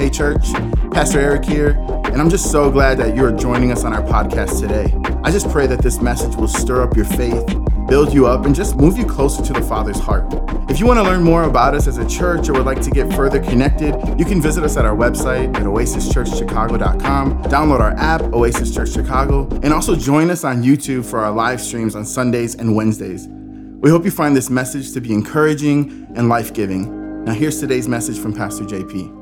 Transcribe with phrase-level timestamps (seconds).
[0.00, 0.50] Hey, church,
[0.92, 1.72] Pastor Eric here,
[2.06, 4.96] and I'm just so glad that you're joining us on our podcast today.
[5.24, 7.44] I just pray that this message will stir up your faith,
[7.86, 10.24] build you up, and just move you closer to the Father's heart.
[10.70, 12.90] If you want to learn more about us as a church or would like to
[12.90, 18.22] get further connected, you can visit us at our website at oasischurchchicago.com, download our app,
[18.32, 22.54] Oasis Church Chicago, and also join us on YouTube for our live streams on Sundays
[22.54, 23.28] and Wednesdays.
[23.28, 27.24] We hope you find this message to be encouraging and life giving.
[27.26, 29.19] Now, here's today's message from Pastor JP.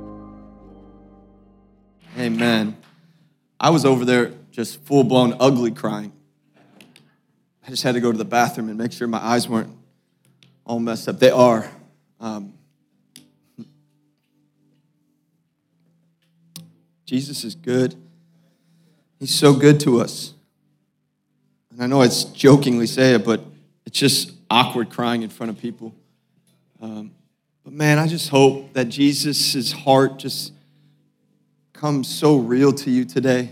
[2.29, 2.77] Amen.
[3.59, 6.13] I was over there just full blown ugly crying.
[7.67, 9.75] I just had to go to the bathroom and make sure my eyes weren't
[10.67, 11.21] all messed up.
[11.21, 11.71] They are.
[12.21, 12.53] Um,
[17.07, 17.95] Jesus is good.
[19.19, 20.35] He's so good to us.
[21.71, 23.41] And I know it's jokingly say it, but
[23.87, 25.95] it's just awkward crying in front of people.
[26.83, 27.11] Um,
[27.65, 30.53] but man, I just hope that Jesus' heart just
[31.79, 33.49] comes so real to you today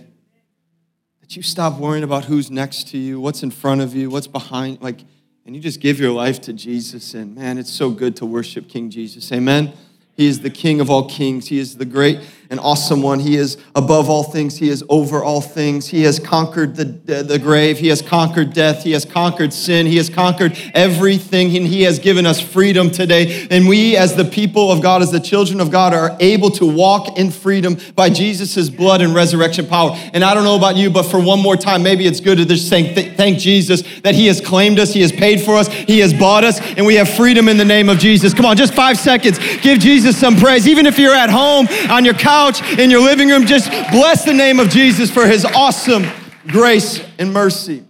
[1.21, 4.27] that you stop worrying about who's next to you, what's in front of you, what's
[4.27, 4.99] behind, like,
[5.45, 7.15] and you just give your life to Jesus.
[7.15, 9.31] And man, it's so good to worship King Jesus.
[9.31, 9.73] Amen.
[10.17, 11.47] He is the King of all kings.
[11.47, 12.19] He is the great
[12.51, 13.21] and awesome one.
[13.21, 14.57] He is above all things.
[14.57, 15.89] He is over all things.
[15.89, 17.79] He has conquered the, the, grave.
[17.79, 18.83] He has conquered death.
[18.83, 19.87] He has conquered sin.
[19.87, 21.57] He has conquered everything.
[21.57, 23.47] And He has given us freedom today.
[23.51, 26.67] And we, as the people of God, as the children of God, are able to
[26.67, 29.91] walk in freedom by Jesus' blood and resurrection power.
[30.13, 32.45] And I don't know about you, but for one more time, maybe it's good to
[32.45, 36.01] just say thank Jesus that He has claimed us, He has paid for us, He
[36.01, 38.35] has bought us, and we have freedom in the name of Jesus.
[38.35, 39.39] Come on, just five seconds.
[39.59, 40.67] Give Jesus some praise.
[40.69, 42.36] Even if you're at home, on your couch,
[42.79, 46.05] in your living room, just bless the name of Jesus for his awesome
[46.47, 47.83] grace and mercy.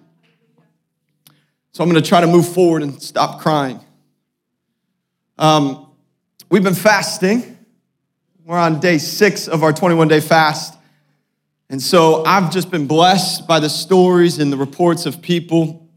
[1.73, 3.81] So I'm going to try to move forward and stop crying.
[5.37, 5.89] Um,
[6.49, 7.59] we've been fasting.
[8.45, 10.75] We're on day six of our 21 day fast.
[11.69, 15.89] And so I've just been blessed by the stories and the reports of people.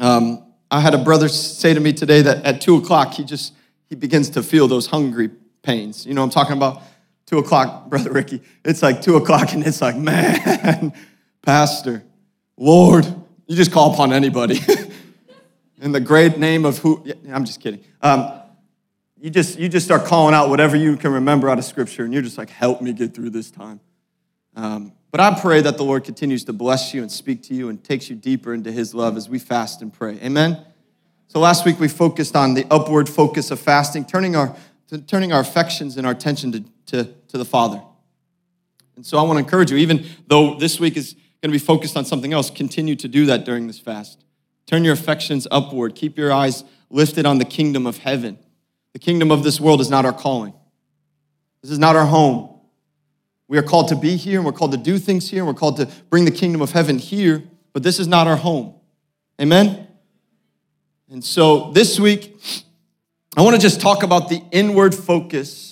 [0.00, 3.54] Um, I had a brother say to me today that at two o'clock, he just
[3.88, 5.30] he begins to feel those hungry
[5.62, 6.04] pains.
[6.04, 6.82] You know I'm talking about?
[7.32, 8.42] Two o'clock, Brother Ricky.
[8.62, 10.92] It's like two o'clock, and it's like, man,
[11.42, 12.04] Pastor,
[12.58, 13.06] Lord,
[13.46, 14.60] you just call upon anybody.
[15.80, 17.82] In the great name of who, I'm just kidding.
[18.02, 18.30] Um,
[19.18, 22.12] you just, you just start calling out whatever you can remember out of Scripture, and
[22.12, 23.80] you're just like, help me get through this time.
[24.54, 27.70] Um, but I pray that the Lord continues to bless you and speak to you
[27.70, 30.18] and takes you deeper into His love as we fast and pray.
[30.22, 30.62] Amen?
[31.28, 34.54] So last week we focused on the upward focus of fasting, turning our
[35.06, 37.82] turning our affections and our attention to, to, to the Father.
[38.94, 41.58] And so I want to encourage you, even though this week is going to be
[41.58, 44.22] focused on something else, continue to do that during this fast.
[44.66, 45.94] Turn your affections upward.
[45.94, 48.38] Keep your eyes lifted on the kingdom of heaven.
[48.92, 50.52] The kingdom of this world is not our calling.
[51.62, 52.60] This is not our home.
[53.48, 55.58] We are called to be here and we're called to do things here and we're
[55.58, 58.74] called to bring the kingdom of heaven here, but this is not our home.
[59.40, 59.88] Amen?
[61.10, 62.38] And so this week,
[63.36, 65.71] I want to just talk about the inward focus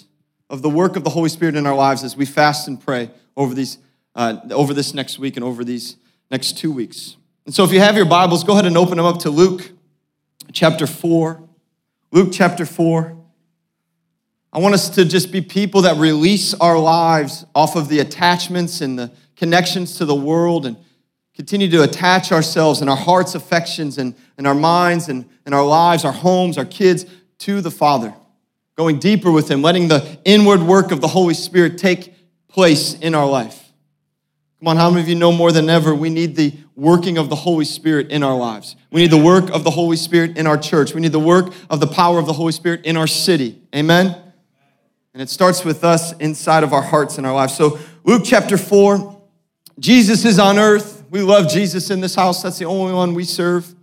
[0.50, 3.10] of the work of the Holy Spirit in our lives as we fast and pray
[3.36, 3.78] over these
[4.16, 5.96] uh, over this next week and over these
[6.30, 7.16] next two weeks.
[7.46, 9.70] And so, if you have your Bibles, go ahead and open them up to Luke
[10.52, 11.48] chapter four.
[12.10, 13.16] Luke chapter four.
[14.52, 18.80] I want us to just be people that release our lives off of the attachments
[18.80, 20.76] and the connections to the world and
[21.36, 25.64] continue to attach ourselves and our hearts, affections, and, and our minds and, and our
[25.64, 27.06] lives, our homes, our kids
[27.38, 28.12] to the Father,
[28.76, 32.14] going deeper with Him, letting the inward work of the Holy Spirit take
[32.48, 33.70] place in our life.
[34.60, 37.30] Come on, how many of you know more than ever we need the working of
[37.30, 38.76] the Holy Spirit in our lives?
[38.90, 40.92] We need the work of the Holy Spirit in our church.
[40.92, 43.62] We need the work of the power of the Holy Spirit in our city.
[43.74, 44.14] Amen?
[45.14, 47.56] And it starts with us inside of our hearts and our lives.
[47.56, 49.22] So, Luke chapter 4,
[49.78, 51.04] Jesus is on earth.
[51.10, 52.42] We love Jesus in this house.
[52.42, 53.74] That's the only one we serve.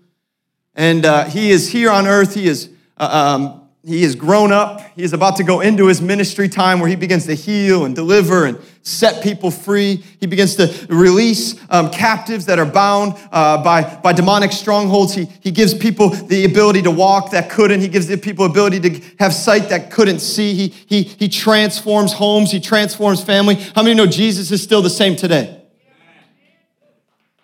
[0.75, 2.35] And uh, he is here on earth.
[2.35, 4.81] He is uh, um, he has grown up.
[4.95, 7.95] He is about to go into his ministry time where he begins to heal and
[7.95, 10.03] deliver and set people free.
[10.19, 15.13] He begins to release um, captives that are bound uh, by, by demonic strongholds.
[15.13, 17.79] He, he gives people the ability to walk that couldn't.
[17.79, 20.53] He gives the people ability to have sight that couldn't see.
[20.53, 22.51] He, he, he transforms homes.
[22.51, 23.55] He transforms family.
[23.55, 25.63] How many know Jesus is still the same today?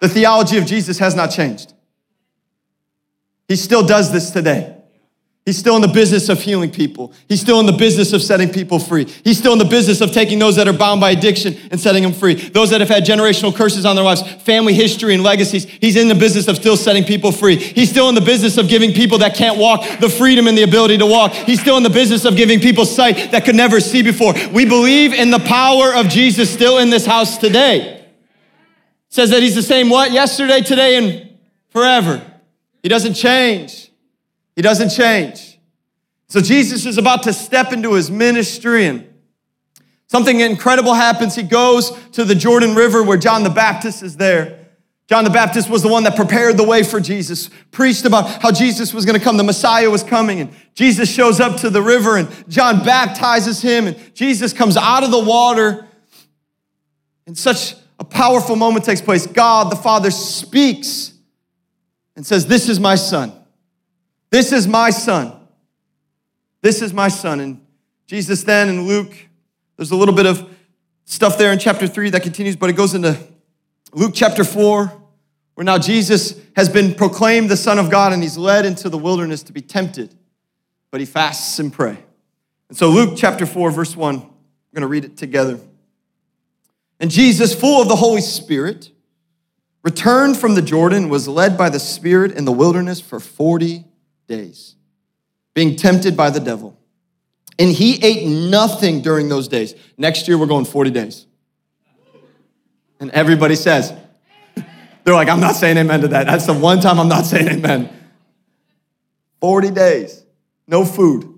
[0.02, 1.74] The theology of Jesus has not changed.
[3.48, 4.83] He still does this today.
[5.46, 7.12] He's still in the business of healing people.
[7.28, 9.04] He's still in the business of setting people free.
[9.26, 12.02] He's still in the business of taking those that are bound by addiction and setting
[12.02, 12.36] them free.
[12.36, 15.66] Those that have had generational curses on their lives, family history and legacies.
[15.66, 17.58] He's in the business of still setting people free.
[17.58, 20.64] He's still in the business of giving people that can't walk the freedom and the
[20.64, 21.34] ability to walk.
[21.34, 24.34] He's still in the business of giving people sight that could never see before.
[24.54, 27.98] We believe in the power of Jesus still in this house today.
[27.98, 28.14] It
[29.10, 30.14] says that he's the same what?
[30.14, 31.38] Yesterday, today, and
[31.70, 32.26] forever.
[32.82, 33.90] He doesn't change.
[34.56, 35.60] He doesn't change.
[36.28, 39.08] So Jesus is about to step into his ministry and
[40.08, 41.36] something incredible happens.
[41.36, 44.60] He goes to the Jordan River where John the Baptist is there.
[45.08, 48.52] John the Baptist was the one that prepared the way for Jesus, preached about how
[48.52, 51.82] Jesus was going to come, the Messiah was coming, and Jesus shows up to the
[51.82, 55.88] river and John baptizes him, and Jesus comes out of the water.
[57.28, 59.28] And such a powerful moment takes place.
[59.28, 61.14] God the Father speaks
[62.16, 63.34] and says, This is my son.
[64.34, 65.32] This is my son.
[66.64, 67.40] This is my son.
[67.40, 67.64] And
[68.08, 69.14] Jesus then in Luke,
[69.78, 70.50] there's a little bit of
[71.06, 73.16] stuff there in chapter 3 that continues, but it goes into
[73.94, 74.92] Luke chapter 4,
[75.54, 78.98] where now Jesus has been proclaimed the Son of God and he's led into the
[78.98, 80.16] wilderness to be tempted,
[80.90, 82.00] but he fasts and pray.
[82.70, 84.26] And so Luke chapter 4, verse 1, we're
[84.74, 85.60] going to read it together.
[87.00, 88.90] And Jesus, full of the Holy Spirit,
[89.84, 93.86] returned from the Jordan, was led by the Spirit in the wilderness for 40
[94.28, 94.76] days,
[95.54, 96.78] being tempted by the devil.
[97.60, 99.76] And he ate nothing during those days.
[99.98, 101.28] Next year, we're going 40 days.
[103.00, 103.94] And everybody says,
[105.04, 106.26] they're like, I'm not saying amen to that.
[106.26, 107.90] That's the one time I'm not saying amen.
[109.42, 110.24] 40 days,
[110.68, 111.30] no food.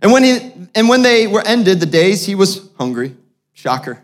[0.00, 3.16] And when, he, and when they were ended, the days, he was hungry.
[3.54, 4.03] Shocker.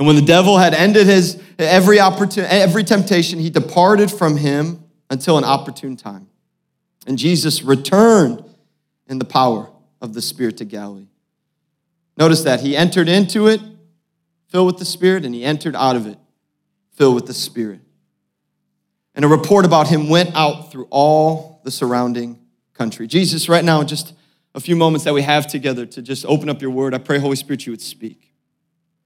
[0.00, 4.82] And when the devil had ended his every opportunity, every temptation, he departed from him
[5.10, 6.26] until an opportune time.
[7.06, 8.42] And Jesus returned
[9.08, 9.68] in the power
[10.00, 11.08] of the Spirit to Galilee.
[12.16, 13.60] Notice that he entered into it
[14.48, 16.16] filled with the Spirit, and he entered out of it
[16.92, 17.80] filled with the Spirit.
[19.14, 22.38] And a report about him went out through all the surrounding
[22.72, 23.06] country.
[23.06, 24.14] Jesus, right now, in just
[24.54, 27.18] a few moments that we have together to just open up your word, I pray,
[27.18, 28.29] Holy Spirit, you would speak.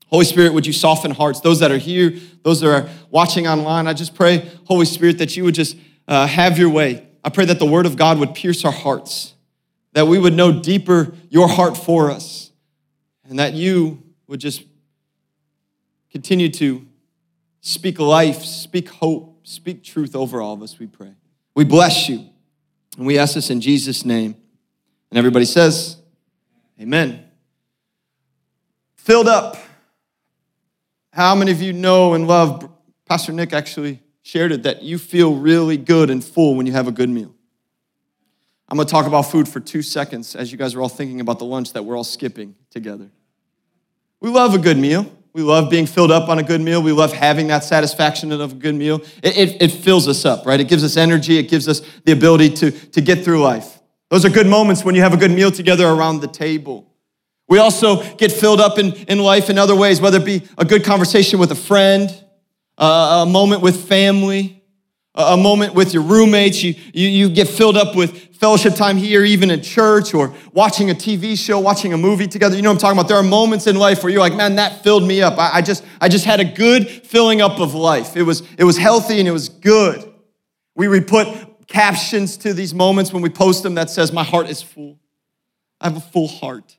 [0.08, 1.40] Holy Spirit, would you soften hearts?
[1.40, 5.36] Those that are here, those that are watching online, I just pray, Holy Spirit, that
[5.36, 7.06] you would just uh, have your way.
[7.24, 9.34] I pray that the word of God would pierce our hearts
[9.94, 12.50] that we would know deeper your heart for us,
[13.24, 14.64] and that you would just
[16.10, 16.84] continue to
[17.60, 21.14] speak life, speak hope, speak truth over all of us, we pray.
[21.54, 22.28] We bless you,
[22.98, 24.36] and we ask this in Jesus' name.
[25.10, 25.96] And everybody says,
[26.80, 27.24] Amen.
[28.96, 29.56] Filled up.
[31.14, 32.68] How many of you know and love?
[33.06, 36.88] Pastor Nick actually shared it that you feel really good and full when you have
[36.88, 37.32] a good meal.
[38.68, 41.38] I'm gonna talk about food for two seconds as you guys are all thinking about
[41.38, 43.10] the lunch that we're all skipping together.
[44.20, 45.06] We love a good meal.
[45.34, 46.82] We love being filled up on a good meal.
[46.82, 49.00] We love having that satisfaction of a good meal.
[49.22, 50.58] It, it, it, fills us up, right?
[50.58, 51.38] It gives us energy.
[51.38, 53.78] It gives us the ability to, to get through life.
[54.10, 56.93] Those are good moments when you have a good meal together around the table.
[57.48, 60.64] We also get filled up in, in life in other ways, whether it be a
[60.64, 62.08] good conversation with a friend,
[62.78, 64.62] uh, a moment with family,
[65.14, 66.62] a moment with your roommates.
[66.62, 70.90] You, you, you get filled up with fellowship time here, even in church, or watching
[70.90, 72.56] a TV show, watching a movie together.
[72.56, 73.08] You know what I'm talking about?
[73.08, 75.38] There are moments in life where you're like, man, that filled me up.
[75.38, 78.16] I, I just, I just had a good filling up of life.
[78.16, 80.12] It was, it was healthy and it was good.
[80.74, 81.28] We, we put
[81.68, 84.98] captions to these moments when we post them that says, My heart is full.
[85.80, 86.76] I have a full heart.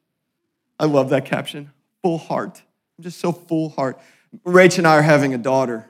[0.80, 1.72] I love that caption.
[2.04, 2.62] Full heart.
[2.98, 4.00] I'm just so full heart.
[4.46, 5.88] Rach and I are having a daughter.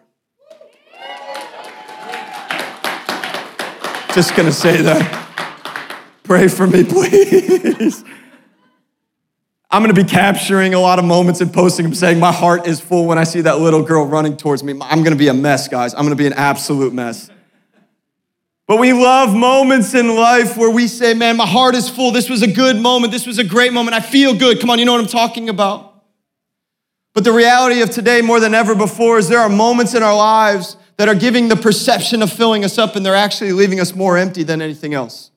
[4.13, 5.21] Just gonna say that.
[6.23, 8.03] Pray for me, please.
[9.69, 12.79] I'm gonna be capturing a lot of moments and posting them saying, My heart is
[12.79, 14.73] full when I see that little girl running towards me.
[14.81, 15.93] I'm gonna be a mess, guys.
[15.93, 17.29] I'm gonna be an absolute mess.
[18.67, 22.11] But we love moments in life where we say, Man, my heart is full.
[22.11, 23.11] This was a good moment.
[23.11, 23.95] This was a great moment.
[23.95, 24.59] I feel good.
[24.59, 26.03] Come on, you know what I'm talking about.
[27.13, 30.15] But the reality of today, more than ever before, is there are moments in our
[30.15, 33.93] lives that are giving the perception of filling us up and they're actually leaving us
[33.93, 35.31] more empty than anything else.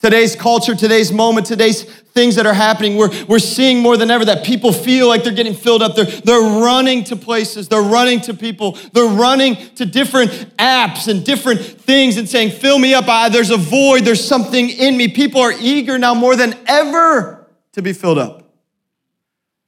[0.00, 4.24] Today's culture, today's moment, today's things that are happening, we're, we're seeing more than ever
[4.24, 5.94] that people feel like they're getting filled up.
[5.94, 11.22] They're, they're running to places, they're running to people, they're running to different apps and
[11.22, 13.08] different things and saying, Fill me up.
[13.08, 15.08] I, there's a void, there's something in me.
[15.08, 18.50] People are eager now more than ever to be filled up.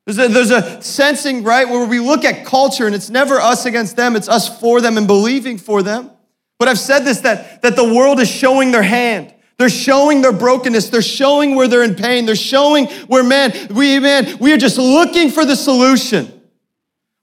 [0.06, 3.66] There's a, there's a sensing, right, where we look at culture and it's never us
[3.66, 6.10] against them, it's us for them and believing for them.
[6.58, 9.34] But I've said this that, that the world is showing their hand.
[9.62, 10.88] They're showing their brokenness.
[10.88, 12.26] They're showing where they're in pain.
[12.26, 16.42] They're showing where, man, we, man, we are just looking for the solution.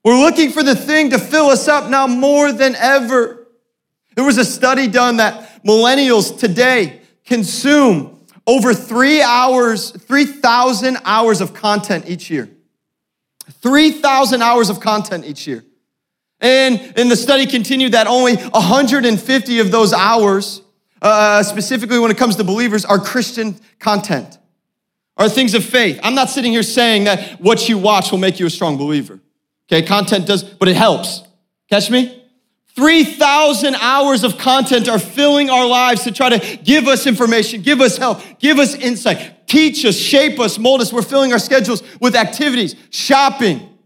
[0.06, 3.46] We're looking for the thing to fill us up now more than ever.
[4.16, 11.54] There was a study done that millennials today consume over three hours, 3,000 hours of
[11.54, 12.50] content each year.
[13.50, 15.66] 3,000 hours of content each year.
[16.40, 20.62] And, and the study continued that only 150 of those hours,
[21.02, 24.38] uh, specifically when it comes to believers, are Christian content,
[25.18, 26.00] are things of faith.
[26.04, 29.20] I'm not sitting here saying that what you watch will make you a strong believer.
[29.72, 31.24] Okay, content does, but it helps.
[31.70, 32.20] Catch me?
[32.76, 37.82] 3,000 hours of content are filling our lives to try to give us information, give
[37.82, 40.94] us help, give us insight, teach us, shape us, mold us.
[40.94, 43.78] We're filling our schedules with activities, shopping.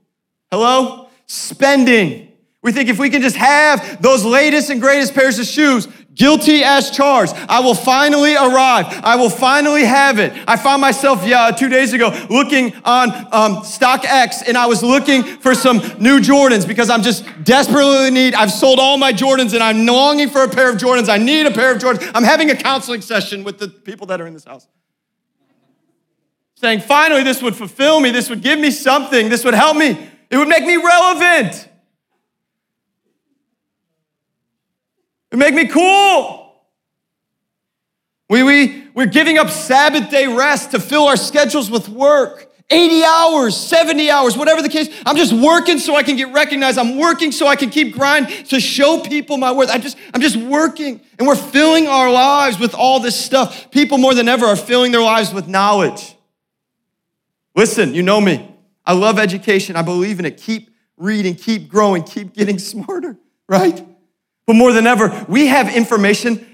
[0.51, 1.10] Hello?
[1.25, 2.32] Spending.
[2.62, 6.63] We think if we can just have those latest and greatest pairs of shoes, guilty
[6.63, 8.86] as charged, I will finally arrive.
[9.03, 10.34] I will finally have it.
[10.48, 15.24] I found myself, yeah, two days ago looking on um, StockX and I was looking
[15.24, 18.34] for some new Jordans because I'm just desperately need.
[18.34, 21.10] I've sold all my Jordans and I'm longing for a pair of Jordans.
[21.10, 22.12] I need a pair of Jordans.
[22.13, 24.67] I'm having a counseling session with the people that are in this house
[26.63, 28.10] saying, finally, this would fulfill me.
[28.10, 29.27] This would give me something.
[29.27, 30.10] This would help me.
[30.29, 31.67] It would make me relevant.
[35.34, 36.62] It make me cool.
[38.30, 42.52] We, we, we're giving up Sabbath day rest to fill our schedules with work.
[42.70, 44.90] 80 hours, 70 hours, whatever the case.
[45.06, 46.78] I'm just working so I can get recognized.
[46.78, 49.70] I'm working so I can keep grinding to show people my worth.
[49.70, 51.02] I just, I'm just working.
[51.18, 53.72] And we're filling our lives with all this stuff.
[53.72, 56.16] People more than ever are filling their lives with knowledge.
[57.56, 58.56] Listen, you know me.
[58.86, 59.75] I love education.
[59.75, 60.38] I believe in it.
[60.38, 63.84] Keep reading, keep growing, keep getting smarter, right?
[64.46, 66.46] But more than ever, we have information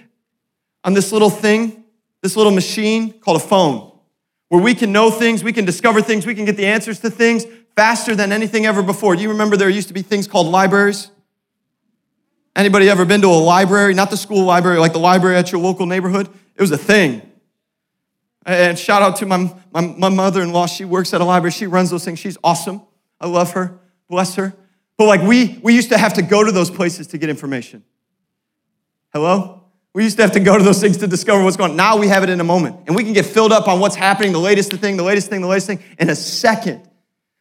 [0.84, 1.84] on this little thing,
[2.22, 3.92] this little machine called a phone,
[4.50, 7.10] where we can know things, we can discover things, we can get the answers to
[7.10, 9.16] things faster than anything ever before.
[9.16, 11.10] Do you remember there used to be things called libraries?
[12.56, 13.94] Anybody ever been to a library?
[13.94, 16.28] Not the school library, like the library at your local neighborhood?
[16.56, 17.22] It was a thing.
[18.46, 20.66] And shout out to my, my, my mother in law.
[20.66, 21.52] She works at a library.
[21.52, 22.20] She runs those things.
[22.20, 22.82] She's awesome.
[23.22, 23.80] I love her.
[24.10, 24.54] Bless her.
[25.00, 27.86] But like we, we used to have to go to those places to get information.
[29.14, 29.64] Hello?
[29.94, 31.78] We used to have to go to those things to discover what's going on.
[31.78, 32.76] Now we have it in a moment.
[32.86, 35.40] And we can get filled up on what's happening, the latest thing, the latest thing,
[35.40, 36.86] the latest thing in a second.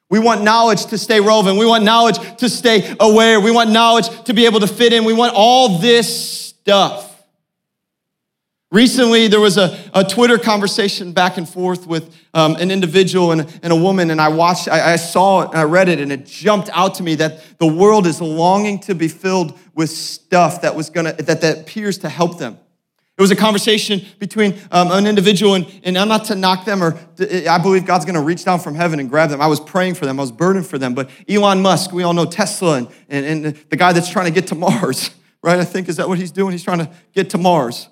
[0.08, 1.58] We want knowledge to stay relevant.
[1.58, 3.40] We want knowledge to stay aware.
[3.40, 5.04] We want knowledge to be able to fit in.
[5.04, 7.07] We want all this stuff.
[8.70, 13.60] Recently, there was a, a Twitter conversation back and forth with um, an individual and,
[13.62, 16.12] and, a woman, and I watched, I, I saw it, and I read it, and
[16.12, 20.60] it jumped out to me that the world is longing to be filled with stuff
[20.60, 22.58] that was gonna that, that appears to help them.
[23.16, 26.84] It was a conversation between um, an individual, and, and I'm not to knock them,
[26.84, 29.40] or to, I believe God's gonna reach down from heaven and grab them.
[29.40, 30.92] I was praying for them, I was burdened for them.
[30.92, 34.30] But Elon Musk, we all know Tesla, and, and, and the guy that's trying to
[34.30, 35.08] get to Mars,
[35.42, 35.58] right?
[35.58, 36.52] I think, is that what he's doing?
[36.52, 37.88] He's trying to get to Mars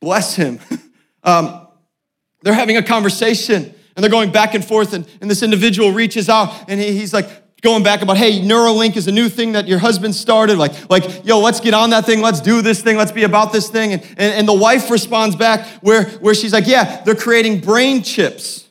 [0.00, 0.58] bless him.
[1.22, 1.66] um,
[2.42, 6.28] they're having a conversation and they're going back and forth, and, and this individual reaches
[6.28, 7.28] out and he, he's like,
[7.60, 10.56] going back about, hey, Neuralink is a new thing that your husband started.
[10.56, 12.22] Like, like, yo, let's get on that thing.
[12.22, 12.96] Let's do this thing.
[12.96, 13.92] Let's be about this thing.
[13.92, 18.02] And, and, and the wife responds back where, where she's like, yeah, they're creating brain
[18.02, 18.66] chips.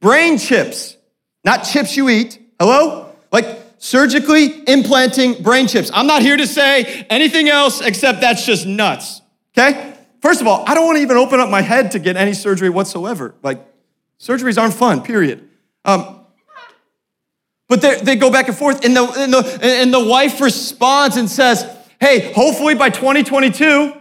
[0.00, 0.96] Brain chips,
[1.44, 2.40] not chips you eat.
[2.58, 3.14] Hello?
[3.30, 5.90] Like surgically implanting brain chips.
[5.94, 9.20] I'm not here to say anything else except that's just nuts.
[9.56, 9.91] Okay?
[10.22, 12.32] First of all, I don't want to even open up my head to get any
[12.32, 13.34] surgery whatsoever.
[13.42, 13.60] Like,
[14.18, 15.48] surgeries aren't fun, period.
[15.84, 16.20] Um,
[17.68, 21.28] but they, go back and forth, and the, and, the, and the wife responds and
[21.28, 21.66] says,
[22.00, 23.94] Hey, hopefully by 2022,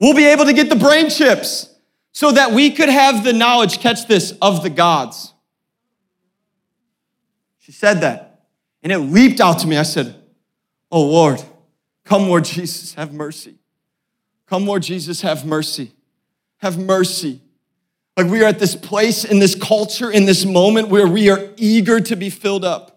[0.00, 1.72] We'll be able to get the brain chips
[2.12, 5.32] so that we could have the knowledge, catch this, of the gods.
[7.58, 8.46] She said that.
[8.82, 9.76] And it leaped out to me.
[9.76, 10.14] I said,
[10.90, 11.42] Oh Lord,
[12.04, 13.55] come, Lord Jesus, have mercy.
[14.48, 15.92] Come, Lord Jesus, have mercy.
[16.58, 17.40] Have mercy.
[18.16, 21.50] Like we are at this place in this culture, in this moment where we are
[21.56, 22.92] eager to be filled up.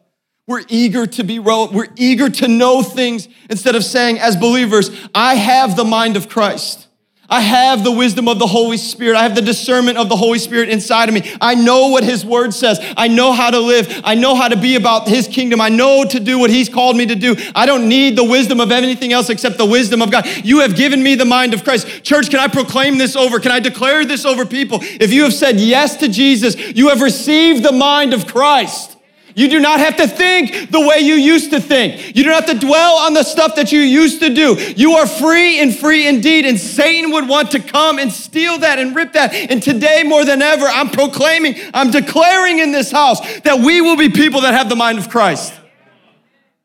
[0.48, 1.38] We're eager to be.
[1.40, 6.28] We're eager to know things instead of saying, as believers, I have the mind of
[6.28, 6.88] Christ.
[7.30, 9.18] I have the wisdom of the Holy Spirit.
[9.18, 11.32] I have the discernment of the Holy Spirit inside of me.
[11.40, 12.80] I know what His Word says.
[12.98, 14.02] I know how to live.
[14.04, 15.62] I know how to be about His kingdom.
[15.62, 17.36] I know to do what He's called me to do.
[17.56, 20.28] I don't need the wisdom of anything else except the wisdom of God.
[20.44, 22.04] You have given me the mind of Christ.
[22.04, 23.40] Church, can I proclaim this over?
[23.40, 24.80] Can I declare this over people?
[24.82, 28.98] If you have said yes to Jesus, you have received the mind of Christ.
[29.40, 32.14] You do not have to think the way you used to think.
[32.14, 34.56] You don't have to dwell on the stuff that you used to do.
[34.76, 36.46] You are free and free indeed.
[36.46, 39.34] And Satan would want to come and steal that and rip that.
[39.34, 43.96] And today, more than ever, I'm proclaiming, I'm declaring in this house that we will
[43.96, 45.54] be people that have the mind of Christ.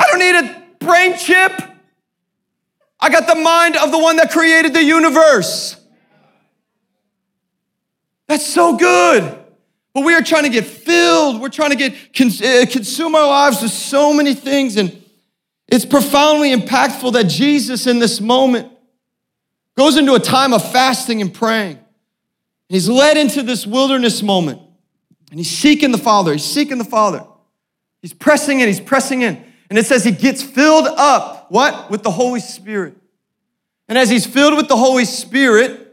[0.00, 1.52] I don't need a brain chip.
[2.98, 5.76] I got the mind of the one that created the universe.
[8.26, 9.43] That's so good.
[9.94, 11.40] But we are trying to get filled.
[11.40, 14.76] We're trying to get uh, consume our lives with so many things.
[14.76, 15.02] And
[15.68, 18.72] it's profoundly impactful that Jesus in this moment
[19.76, 21.76] goes into a time of fasting and praying.
[21.76, 21.86] And
[22.68, 24.60] he's led into this wilderness moment.
[25.30, 26.32] And he's seeking the Father.
[26.32, 27.24] He's seeking the Father.
[28.02, 29.42] He's pressing in, he's pressing in.
[29.70, 31.90] And it says he gets filled up, what?
[31.90, 32.96] With the Holy Spirit.
[33.88, 35.83] And as he's filled with the Holy Spirit,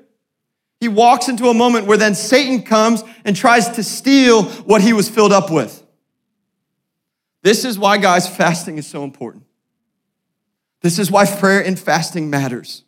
[0.81, 4.93] he walks into a moment where then Satan comes and tries to steal what he
[4.93, 5.81] was filled up with.
[7.43, 9.43] This is why, guys, fasting is so important.
[10.81, 12.83] This is why prayer and fasting matters.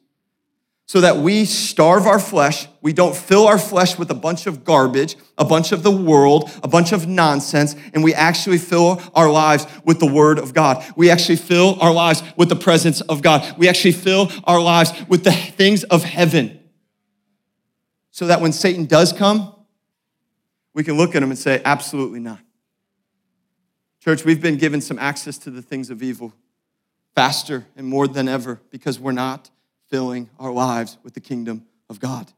[0.88, 4.64] So that we starve our flesh, we don't fill our flesh with a bunch of
[4.64, 9.30] garbage, a bunch of the world, a bunch of nonsense, and we actually fill our
[9.30, 10.84] lives with the Word of God.
[10.96, 13.56] We actually fill our lives with the presence of God.
[13.58, 16.60] We actually fill our lives with the things of heaven
[18.14, 19.56] so that when Satan does come,
[20.76, 22.40] we can look at him and say, absolutely not.
[24.00, 26.32] Church, we've been given some access to the things of evil
[27.16, 29.50] faster and more than ever because we're not
[29.90, 32.32] filling our lives with the kingdom of God.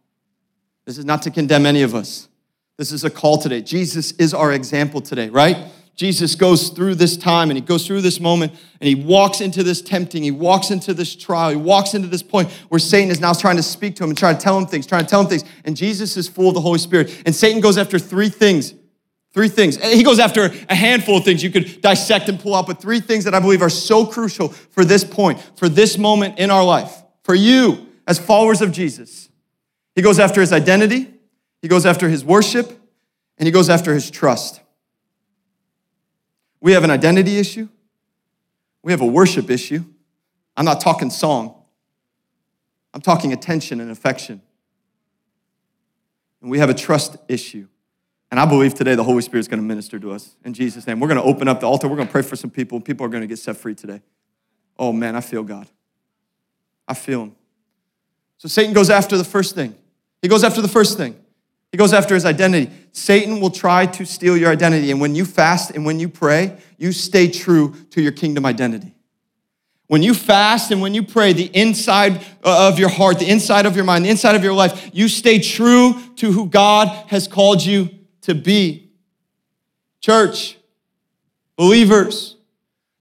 [0.86, 2.30] This is not to condemn any of us.
[2.78, 3.62] This is a call today.
[3.62, 5.58] Jesus is our example today, right?
[5.96, 9.64] Jesus goes through this time and he goes through this moment and he walks into
[9.64, 13.22] this tempting, he walks into this trial, he walks into this point where Satan is
[13.22, 15.22] now trying to speak to him and trying to tell him things, trying to tell
[15.22, 15.46] him things.
[15.64, 17.24] And Jesus is full of the Holy Spirit.
[17.26, 18.74] And Satan goes after three things.
[19.34, 19.76] Three things.
[19.84, 23.02] He goes after a handful of things you could dissect and pull out, but three
[23.02, 26.64] things that I believe are so crucial for this point, for this moment in our
[26.64, 29.30] life, for you as followers of Jesus.
[29.94, 31.14] He goes after his identity,
[31.62, 32.80] he goes after his worship,
[33.38, 34.62] and he goes after his trust.
[36.66, 37.70] We have an identity issue.
[38.82, 39.86] We have a worship issue.
[40.58, 41.54] I'm not talking song,
[42.92, 44.42] I'm talking attention and affection.
[46.42, 47.68] And we have a trust issue.
[48.32, 50.88] And I believe today the Holy Spirit is going to minister to us in Jesus'
[50.88, 51.00] name.
[51.00, 51.88] We're going to open up the altar.
[51.88, 52.82] We're going to pray for some people.
[52.82, 54.02] People are going to get set free today.
[54.80, 55.68] Oh man, I feel God.
[56.88, 57.36] I feel Him.
[58.40, 59.76] So Satan goes after the first thing.
[60.20, 61.16] He goes after the first thing.
[61.76, 62.72] He goes after his identity.
[62.94, 64.92] Satan will try to steal your identity.
[64.92, 68.96] And when you fast and when you pray, you stay true to your kingdom identity.
[69.88, 73.66] When you fast and when you pray, the inside uh, of your heart, the inside
[73.66, 77.28] of your mind, the inside of your life, you stay true to who God has
[77.28, 77.90] called you
[78.22, 78.90] to be.
[80.00, 80.58] Church,
[81.58, 82.38] believers,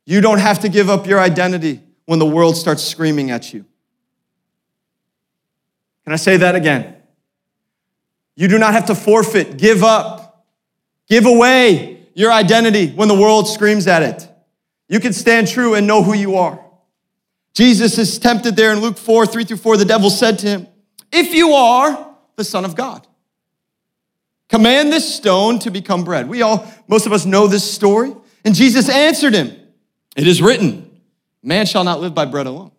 [0.05, 3.65] you don't have to give up your identity when the world starts screaming at you.
[6.03, 6.94] Can I say that again?
[8.37, 10.47] You do not have to forfeit, give up,
[11.09, 14.29] give away your identity when the world screams at it.
[14.89, 16.61] You can stand true and know who you are.
[17.55, 19.77] Jesus is tempted there in Luke 4 3 through 4.
[19.77, 20.67] The devil said to him,
[21.13, 23.07] If you are the Son of God,
[24.49, 26.29] command this stone to become bread.
[26.29, 28.15] We all, most of us know this story.
[28.45, 29.57] And Jesus answered him,
[30.17, 31.01] It is written,
[31.43, 32.73] Man shall not live by bread alone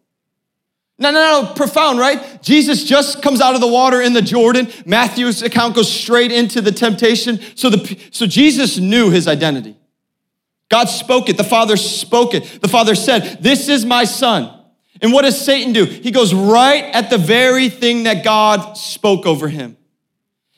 [0.97, 2.41] no, no, no, profound, right?
[2.41, 4.69] Jesus just comes out of the water in the Jordan.
[4.85, 7.39] Matthew's account goes straight into the temptation.
[7.55, 9.75] So, the, so Jesus knew his identity.
[10.69, 11.35] God spoke it.
[11.35, 12.61] The Father spoke it.
[12.61, 14.51] The Father said, This is my son.
[15.01, 15.83] And what does Satan do?
[15.83, 19.75] He goes right at the very thing that God spoke over him.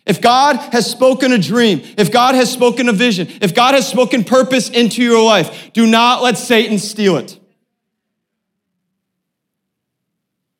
[0.05, 3.87] If God has spoken a dream, if God has spoken a vision, if God has
[3.87, 7.39] spoken purpose into your life, do not let Satan steal it.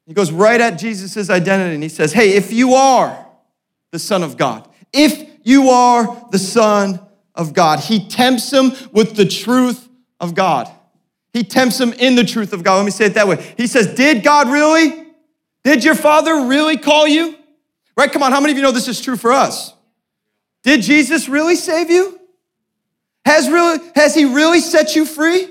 [0.08, 3.28] He goes right at Jesus' identity and he says, Hey, if you are
[3.92, 7.00] the Son of God, if you are the Son
[7.36, 9.88] of God, he tempts him with the truth
[10.20, 10.72] of God.
[11.34, 12.78] He tempts him in the truth of God.
[12.78, 13.54] Let me say it that way.
[13.58, 15.06] He says, Did God really?
[15.64, 17.36] Did your father really call you?
[17.98, 18.12] Right?
[18.12, 19.74] Come on, how many of you know this is true for us?
[20.64, 22.18] Did Jesus really save you?
[23.26, 25.50] Has, really, has he really set you free?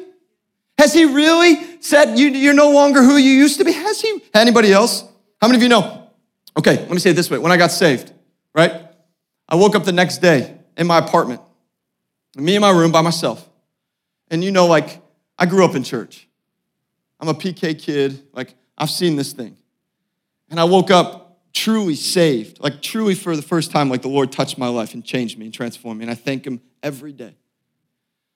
[0.78, 3.72] Has he really said you, you're no longer who you used to be?
[3.72, 4.22] Has he?
[4.34, 5.02] Anybody else?
[5.40, 6.08] How many of you know?
[6.56, 7.38] Okay, let me say it this way.
[7.38, 8.12] When I got saved,
[8.54, 8.82] right?
[9.48, 11.40] I woke up the next day in my apartment,
[12.36, 13.48] me in my room by myself.
[14.30, 15.00] And you know, like,
[15.38, 16.28] I grew up in church.
[17.20, 18.22] I'm a PK kid.
[18.32, 19.56] Like, I've seen this thing.
[20.50, 24.30] And I woke up truly saved, like, truly for the first time, like, the Lord
[24.30, 26.04] touched my life and changed me and transformed me.
[26.04, 27.34] And I thank Him every day.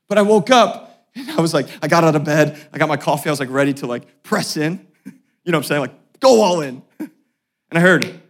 [0.08, 0.89] But I woke up
[1.20, 3.40] and I was like, I got out of bed, I got my coffee, I was
[3.40, 4.86] like ready to like press in.
[5.42, 5.80] You know what I'm saying?
[5.80, 6.82] Like, go all in.
[7.00, 8.20] And I heard,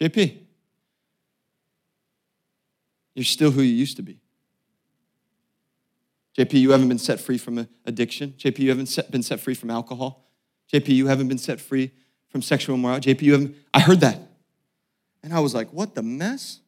[0.00, 0.38] JP,
[3.14, 4.18] you're still who you used to be.
[6.36, 8.34] JP, you haven't been set free from addiction.
[8.38, 10.30] JP, you haven't set, been set free from alcohol.
[10.72, 11.92] JP, you haven't been set free
[12.30, 13.14] from sexual immorality.
[13.14, 13.56] JP, you haven't.
[13.74, 14.18] I heard that.
[15.22, 16.60] And I was like, what the mess?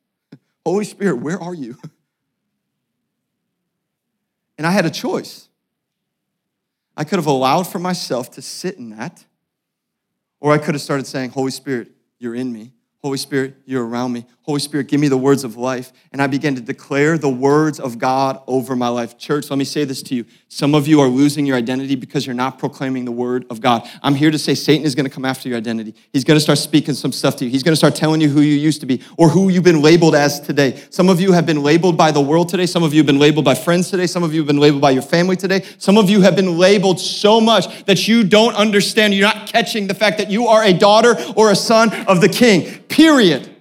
[0.64, 1.78] Holy Spirit, where are you?
[4.58, 5.48] And I had a choice.
[6.96, 9.24] I could have allowed for myself to sit in that,
[10.40, 12.72] or I could have started saying, Holy Spirit, you're in me.
[13.02, 14.26] Holy Spirit, you're around me.
[14.42, 15.92] Holy Spirit, give me the words of life.
[16.10, 19.18] And I began to declare the words of God over my life.
[19.18, 20.24] Church, let me say this to you.
[20.48, 23.86] Some of you are losing your identity because you're not proclaiming the word of God.
[24.02, 25.94] I'm here to say Satan is going to come after your identity.
[26.14, 27.50] He's going to start speaking some stuff to you.
[27.50, 29.82] He's going to start telling you who you used to be or who you've been
[29.82, 30.82] labeled as today.
[30.88, 32.66] Some of you have been labeled by the world today.
[32.66, 34.06] Some of you have been labeled by friends today.
[34.06, 35.64] Some of you have been labeled by your family today.
[35.76, 39.12] Some of you have been labeled so much that you don't understand.
[39.14, 42.30] You're not catching the fact that you are a daughter or a son of the
[42.30, 42.82] king.
[42.88, 43.54] Period.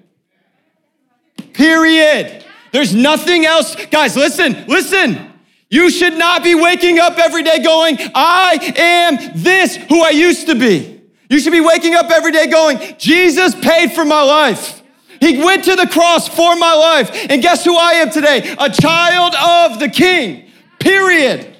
[1.53, 2.45] Period.
[2.71, 3.75] There's nothing else.
[3.87, 5.33] Guys, listen, listen.
[5.69, 10.47] You should not be waking up every day going, I am this who I used
[10.47, 11.01] to be.
[11.29, 14.81] You should be waking up every day going, Jesus paid for my life.
[15.19, 17.09] He went to the cross for my life.
[17.29, 18.55] And guess who I am today?
[18.57, 20.49] A child of the king.
[20.79, 21.55] Period.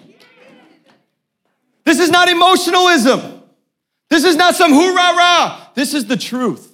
[1.84, 3.42] This is not emotionalism.
[4.10, 5.68] This is not some hoorah rah.
[5.74, 6.67] This is the truth.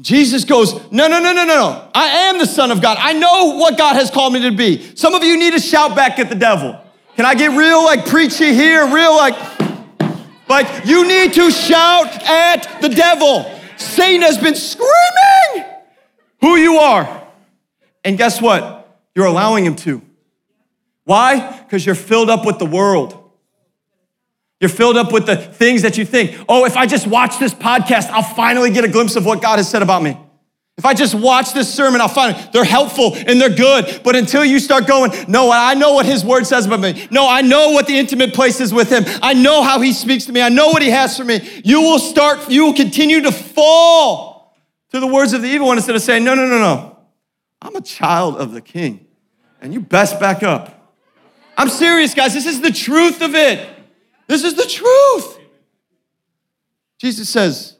[0.00, 1.90] Jesus goes, No, no, no, no, no.
[1.94, 2.98] I am the Son of God.
[3.00, 4.94] I know what God has called me to be.
[4.94, 6.78] Some of you need to shout back at the devil.
[7.16, 8.86] Can I get real, like, preachy here?
[8.92, 9.34] Real, like,
[10.48, 13.50] like, you need to shout at the devil.
[13.78, 15.72] Satan has been screaming
[16.40, 17.26] who you are.
[18.04, 19.00] And guess what?
[19.14, 20.02] You're allowing him to.
[21.04, 21.58] Why?
[21.62, 23.25] Because you're filled up with the world.
[24.60, 27.52] You're filled up with the things that you think, oh, if I just watch this
[27.52, 30.18] podcast, I'll finally get a glimpse of what God has said about me.
[30.78, 34.02] If I just watch this sermon, I'll find they're helpful and they're good.
[34.04, 37.08] But until you start going, no, I know what his word says about me.
[37.10, 39.04] No, I know what the intimate place is with him.
[39.22, 40.42] I know how he speaks to me.
[40.42, 41.40] I know what he has for me.
[41.64, 44.54] You will start, you will continue to fall
[44.90, 46.98] to the words of the evil one instead of saying, no, no, no, no.
[47.62, 49.06] I'm a child of the king.
[49.62, 50.94] And you best back up.
[51.56, 52.34] I'm serious, guys.
[52.34, 53.75] This is the truth of it.
[54.26, 55.38] This is the truth.
[56.98, 57.76] Jesus says,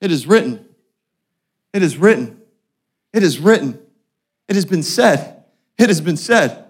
[0.00, 0.66] It is written.
[1.72, 2.40] It is written.
[3.12, 3.78] It is written.
[4.48, 5.44] It has been said.
[5.78, 6.64] It has been said.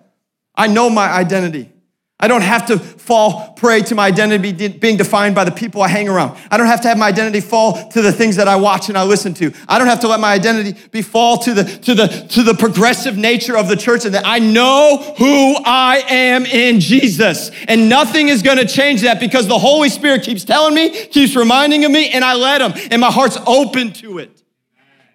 [0.55, 1.73] I know my identity.
[2.21, 5.89] I don't have to fall prey to my identity being defined by the people I
[5.89, 6.37] hang around.
[6.51, 8.99] I don't have to have my identity fall to the things that I watch and
[8.99, 9.53] I listen to.
[9.69, 12.55] I don't have to let my identity be fall to the to the to the
[12.55, 17.53] progressive nature of the church and that I know who I am in Jesus.
[17.69, 21.37] And nothing is going to change that because the Holy Spirit keeps telling me, keeps
[21.37, 24.43] reminding of me and I let him and my heart's open to it.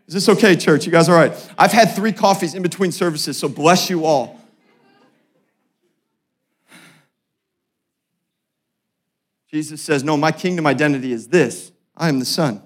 [0.07, 0.85] Is this okay, church?
[0.85, 1.33] You guys all right?
[1.57, 4.39] I've had 3 coffees in between services, so bless you all.
[9.53, 12.61] Jesus says, No, my kingdom identity is this I am the Son.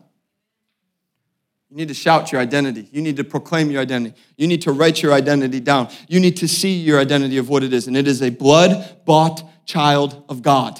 [1.69, 2.87] You need to shout your identity.
[2.93, 4.15] You need to proclaim your identity.
[4.37, 5.89] You need to write your identity down.
[6.07, 7.87] You need to see your identity of what it is.
[7.87, 10.79] And it is a blood bought child of God.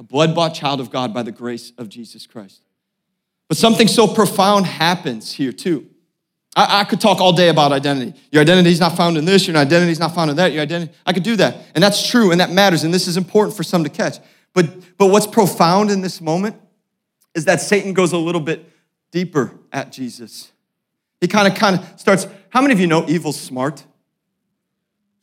[0.00, 2.60] A blood bought child of God by the grace of Jesus Christ.
[3.46, 5.88] But something so profound happens here, too.
[6.56, 8.18] I, I, could talk all day about identity.
[8.32, 10.62] Your identity is not found in this, your identity is not found in that, your
[10.62, 10.92] identity.
[11.06, 11.56] I could do that.
[11.76, 12.82] And that's true and that matters.
[12.82, 14.18] And this is important for some to catch.
[14.52, 16.56] But, but what's profound in this moment
[17.34, 18.68] is that Satan goes a little bit
[19.10, 20.52] deeper at Jesus.
[21.20, 22.26] He kind of kind of starts.
[22.50, 23.84] How many of you know evil's smart?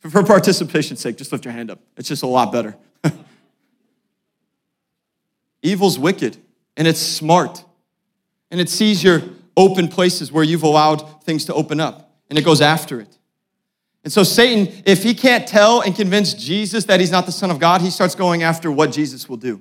[0.00, 1.78] For participation's sake, just lift your hand up.
[1.96, 2.74] It's just a lot better.
[5.62, 6.38] Evil's wicked
[6.74, 7.62] and it's smart.
[8.50, 9.20] And it sees your
[9.58, 13.18] open places where you've allowed things to open up and it goes after it.
[14.02, 17.50] And so, Satan, if he can't tell and convince Jesus that he's not the Son
[17.50, 19.60] of God, he starts going after what Jesus will do.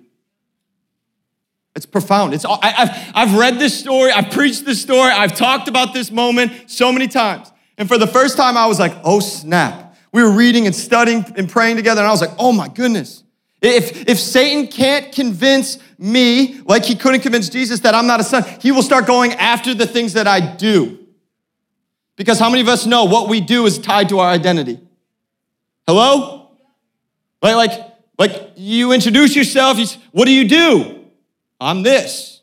[1.76, 2.34] It's profound.
[2.34, 6.12] It's, I, have I've read this story, I've preached this story, I've talked about this
[6.12, 7.52] moment so many times.
[7.78, 9.96] And for the first time, I was like, oh snap.
[10.12, 13.24] We were reading and studying and praying together, and I was like, oh my goodness.
[13.62, 18.24] If, if Satan can't convince me, like he couldn't convince Jesus that I'm not a
[18.24, 20.99] son, he will start going after the things that I do.
[22.20, 24.78] Because how many of us know what we do is tied to our identity?
[25.88, 26.50] Hello?
[27.42, 31.06] Like, like, like you introduce yourself, you, what do you do?
[31.62, 32.42] I'm this.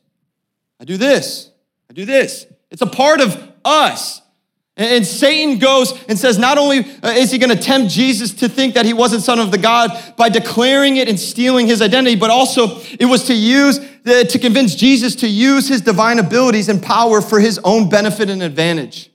[0.80, 1.50] I do this.
[1.90, 2.46] I do this.
[2.70, 4.22] It's a part of us.
[4.78, 8.48] And Satan goes and says, not only uh, is he going to tempt Jesus to
[8.48, 12.16] think that he wasn't son of the God by declaring it and stealing his identity,
[12.16, 16.82] but also it was to use, to convince Jesus to use his divine abilities and
[16.82, 19.10] power for his own benefit and advantage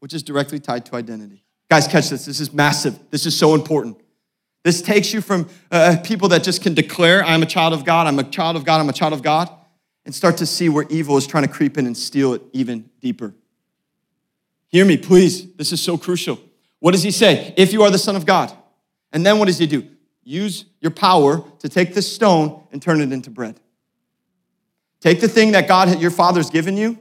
[0.00, 1.44] which is directly tied to identity.
[1.70, 2.26] Guys, catch this.
[2.26, 2.98] This is massive.
[3.10, 4.00] This is so important.
[4.62, 8.06] This takes you from uh, people that just can declare, I'm a child of God,
[8.06, 9.48] I'm a child of God, I'm a child of God,
[10.04, 12.90] and start to see where evil is trying to creep in and steal it even
[13.00, 13.34] deeper.
[14.68, 15.52] Hear me, please.
[15.54, 16.40] This is so crucial.
[16.80, 17.54] What does he say?
[17.56, 18.52] If you are the Son of God.
[19.12, 19.88] And then what does he do?
[20.24, 23.60] Use your power to take this stone and turn it into bread.
[25.00, 26.98] Take the thing that God, your Father's given you,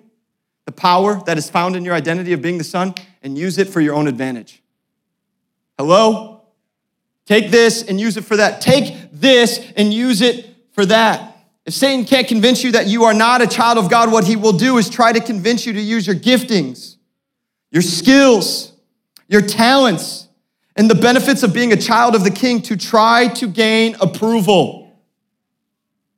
[0.66, 3.70] the power that is found in your identity of being the Son and use it
[3.70, 4.62] for your own advantage.
[5.78, 6.42] Hello?
[7.26, 8.62] Take this and use it for that.
[8.62, 11.32] Take this and use it for that.
[11.66, 14.36] If Satan can't convince you that you are not a child of God, what he
[14.36, 16.98] will do is try to convince you to use your giftings,
[17.72, 18.72] your skills,
[19.28, 20.28] your talents,
[20.76, 24.96] and the benefits of being a child of the king to try to gain approval.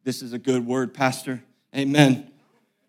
[0.04, 1.44] This is a good word, Pastor.
[1.76, 2.30] Amen.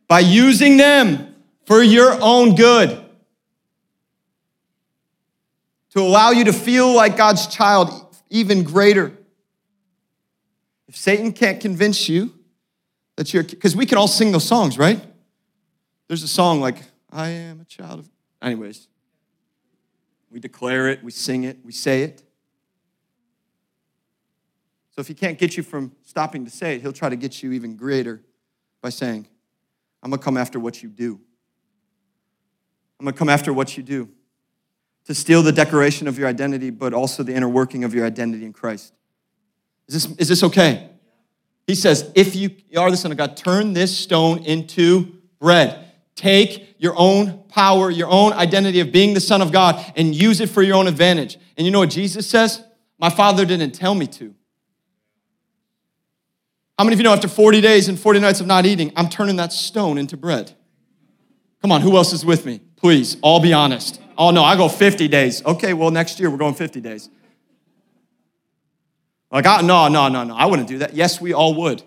[0.08, 1.34] By using them
[1.68, 3.04] for your own good.
[5.90, 9.12] To allow you to feel like God's child even greater.
[10.86, 12.32] If Satan can't convince you
[13.16, 14.98] that you're, because we can all sing those songs, right?
[16.06, 16.78] There's a song like,
[17.12, 18.08] I am a child of,
[18.40, 18.88] anyways.
[20.30, 22.22] We declare it, we sing it, we say it.
[24.92, 27.42] So if he can't get you from stopping to say it, he'll try to get
[27.42, 28.22] you even greater
[28.80, 29.28] by saying,
[30.02, 31.20] I'm gonna come after what you do.
[32.98, 34.08] I'm going to come after what you do
[35.06, 38.44] to steal the decoration of your identity, but also the inner working of your identity
[38.44, 38.92] in Christ.
[39.88, 40.90] Is this, is this okay?
[41.66, 45.86] He says, if you are the Son of God, turn this stone into bread.
[46.14, 50.40] Take your own power, your own identity of being the Son of God, and use
[50.40, 51.38] it for your own advantage.
[51.56, 52.62] And you know what Jesus says?
[52.98, 54.34] My Father didn't tell me to.
[56.78, 59.08] How many of you know after 40 days and 40 nights of not eating, I'm
[59.08, 60.52] turning that stone into bread?
[61.62, 62.60] Come on, who else is with me?
[62.80, 64.00] Please, all be honest.
[64.16, 65.44] Oh, no, I go 50 days.
[65.44, 67.08] Okay, well, next year we're going 50 days.
[69.30, 70.94] Like, I, no, no, no, no, I wouldn't do that.
[70.94, 71.82] Yes, we all would.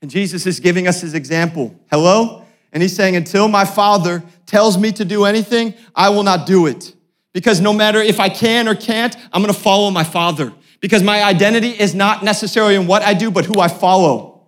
[0.00, 1.78] And Jesus is giving us his example.
[1.90, 2.44] Hello?
[2.72, 6.66] And he's saying, until my Father tells me to do anything, I will not do
[6.66, 6.94] it.
[7.32, 10.52] Because no matter if I can or can't, I'm gonna follow my Father.
[10.80, 14.42] Because my identity is not necessarily in what I do, but who I follow.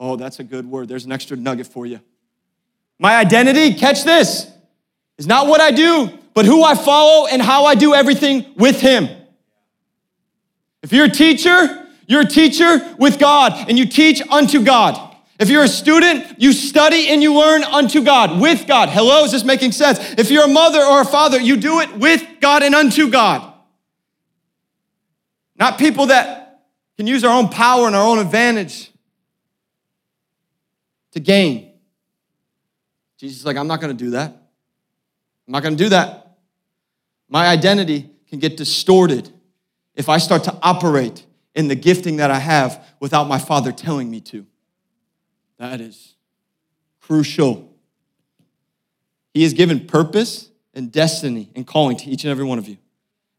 [0.00, 0.88] Oh, that's a good word.
[0.88, 2.00] There's an extra nugget for you.
[3.04, 4.50] My identity, catch this,
[5.18, 8.80] is not what I do, but who I follow and how I do everything with
[8.80, 9.10] Him.
[10.82, 15.14] If you're a teacher, you're a teacher with God and you teach unto God.
[15.38, 18.88] If you're a student, you study and you learn unto God, with God.
[18.88, 19.98] Hello, is this making sense?
[20.16, 23.52] If you're a mother or a father, you do it with God and unto God.
[25.56, 26.62] Not people that
[26.96, 28.90] can use our own power and our own advantage
[31.10, 31.73] to gain.
[33.24, 34.28] Jesus is like, I'm not going to do that.
[34.32, 36.36] I'm not going to do that.
[37.30, 39.32] My identity can get distorted
[39.94, 44.10] if I start to operate in the gifting that I have without my Father telling
[44.10, 44.44] me to.
[45.56, 46.16] That is
[47.00, 47.74] crucial.
[49.32, 52.76] He has given purpose and destiny and calling to each and every one of you.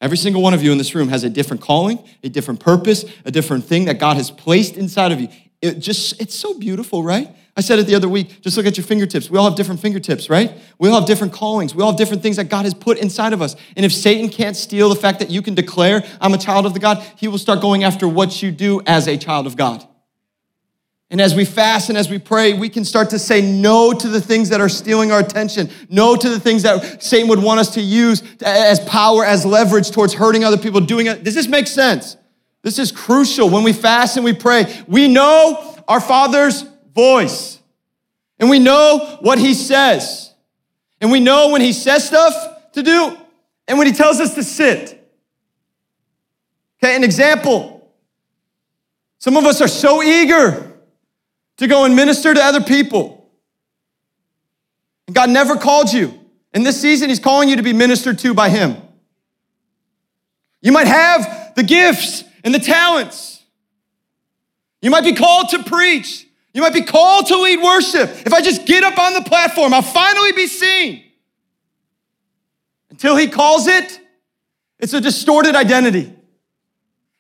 [0.02, 3.06] Every single one of you in this room has a different calling, a different purpose,
[3.24, 5.28] a different thing that God has placed inside of you.
[5.62, 7.36] It just, it's so beautiful, right?
[7.58, 8.42] I said it the other week.
[8.42, 9.30] Just look at your fingertips.
[9.30, 10.52] We all have different fingertips, right?
[10.78, 11.74] We all have different callings.
[11.74, 13.56] We all have different things that God has put inside of us.
[13.78, 16.74] And if Satan can't steal the fact that you can declare, I'm a child of
[16.74, 19.88] the God, he will start going after what you do as a child of God.
[21.10, 24.08] And as we fast and as we pray, we can start to say no to
[24.10, 27.62] the things that are stealing our attention, no to the things that Satan would want
[27.62, 31.24] us to use as power, as leverage towards hurting other people, doing it.
[31.24, 32.18] Does this make sense?
[32.64, 34.66] This is crucial when we fast and we pray.
[34.88, 37.60] We know our Father's voice,
[38.40, 40.34] and we know what He says,
[41.02, 43.18] and we know when He says stuff to do
[43.68, 45.02] and when He tells us to sit.
[46.82, 47.92] Okay, an example.
[49.20, 50.74] Some of us are so eager
[51.58, 53.30] to go and minister to other people.
[55.08, 56.20] And God never called you.
[56.54, 58.78] In this season, He's calling you to be ministered to by Him.
[60.62, 63.44] You might have the gifts and the talents.
[64.82, 66.25] You might be called to preach.
[66.56, 68.10] You might be called to lead worship.
[68.26, 71.04] If I just get up on the platform, I'll finally be seen.
[72.90, 74.00] Until He calls it,
[74.80, 76.14] it's a distorted identity.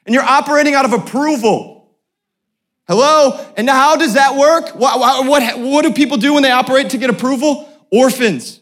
[0.05, 1.89] And you're operating out of approval.
[2.87, 3.45] Hello?
[3.57, 4.69] And how does that work?
[4.69, 7.69] What, what, what do people do when they operate to get approval?
[7.91, 8.61] Orphans.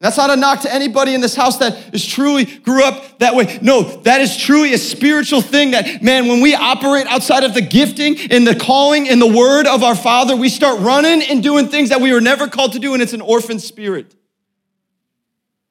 [0.00, 3.34] That's not a knock to anybody in this house that is truly grew up that
[3.34, 3.58] way.
[3.60, 7.60] No, that is truly a spiritual thing that, man, when we operate outside of the
[7.60, 11.68] gifting and the calling and the word of our Father, we start running and doing
[11.68, 14.14] things that we were never called to do, and it's an orphan spirit.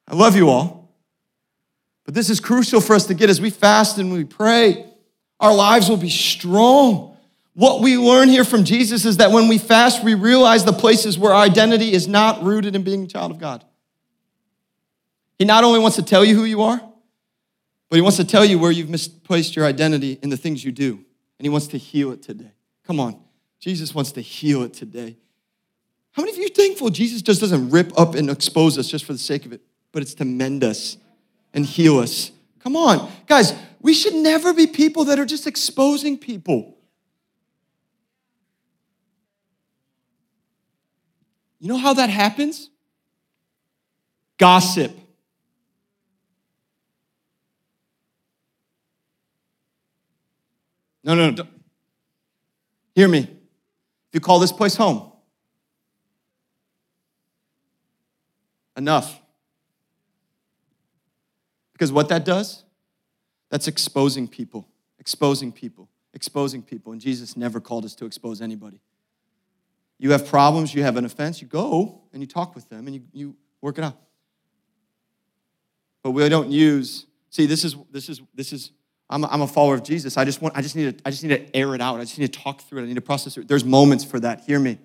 [0.06, 0.94] I love you all.
[2.04, 4.86] But this is crucial for us to get as we fast and we pray.
[5.40, 7.16] Our lives will be strong.
[7.54, 11.18] What we learn here from Jesus is that when we fast, we realize the places
[11.18, 13.64] where our identity is not rooted in being a child of God.
[15.40, 16.78] He not only wants to tell you who you are,
[17.88, 20.70] but he wants to tell you where you've misplaced your identity in the things you
[20.70, 20.92] do.
[20.92, 22.52] And he wants to heal it today.
[22.84, 23.18] Come on.
[23.58, 25.16] Jesus wants to heal it today.
[26.12, 29.14] How many of you thankful Jesus just doesn't rip up and expose us just for
[29.14, 30.98] the sake of it, but it's to mend us
[31.54, 32.32] and heal us?
[32.62, 33.10] Come on.
[33.26, 36.76] Guys, we should never be people that are just exposing people.
[41.60, 42.68] You know how that happens?
[44.36, 44.98] Gossip.
[51.02, 51.46] No, no, no.
[52.94, 53.20] Hear me.
[53.20, 55.12] If you call this place home,
[58.76, 59.20] enough.
[61.72, 62.64] Because what that does,
[63.48, 66.92] that's exposing people, exposing people, exposing people.
[66.92, 68.80] And Jesus never called us to expose anybody.
[69.98, 72.96] You have problems, you have an offense, you go and you talk with them and
[72.96, 73.96] you, you work it out.
[76.02, 78.72] But we don't use, see, this is this is this is
[79.10, 80.16] I'm a, I'm a follower of Jesus.
[80.16, 81.96] I just want, I just need to, I just need to air it out.
[81.96, 82.82] I just need to talk through it.
[82.84, 83.48] I need to process it.
[83.48, 84.42] There's moments for that.
[84.42, 84.78] Hear me.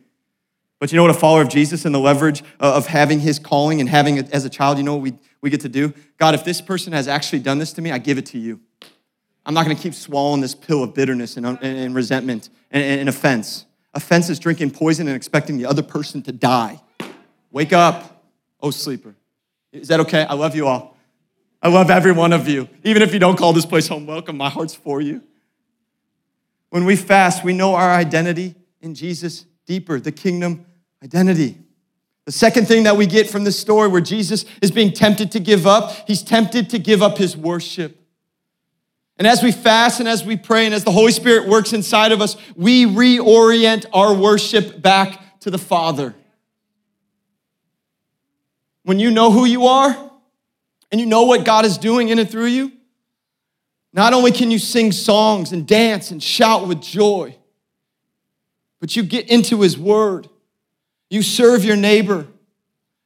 [0.80, 3.80] But you know what a follower of Jesus and the leverage of having his calling
[3.80, 5.94] and having it as a child, you know what we, we get to do?
[6.18, 8.60] God, if this person has actually done this to me, I give it to you.
[9.46, 13.10] I'm not going to keep swallowing this pill of bitterness and, and resentment and, and
[13.10, 13.66] offense.
[13.94, 16.82] Offense is drinking poison and expecting the other person to die.
[17.52, 18.26] Wake up,
[18.62, 19.16] oh sleeper.
[19.72, 20.24] Is that okay?
[20.24, 20.95] I love you all.
[21.66, 22.70] I love every one of you.
[22.84, 24.38] Even if you don't call this place home, welcome.
[24.38, 25.24] My heart's for you.
[26.70, 30.68] When we fast, we know our identity in Jesus deeper, the kingdom
[31.04, 31.58] identity.
[32.26, 35.40] The second thing that we get from this story where Jesus is being tempted to
[35.40, 38.00] give up, he's tempted to give up his worship.
[39.18, 42.12] And as we fast and as we pray and as the Holy Spirit works inside
[42.12, 46.14] of us, we reorient our worship back to the Father.
[48.84, 50.12] When you know who you are,
[50.96, 52.72] and you know what God is doing in and through you,
[53.92, 57.36] not only can you sing songs and dance and shout with joy,
[58.80, 60.30] but you get into His Word.
[61.10, 62.28] You serve your neighbor.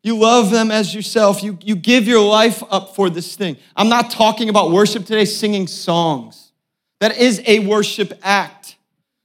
[0.04, 1.42] You love them as yourself.
[1.42, 3.58] You, you give your life up for this thing.
[3.76, 6.52] I'm not talking about worship today, singing songs.
[7.00, 8.76] That is a worship act.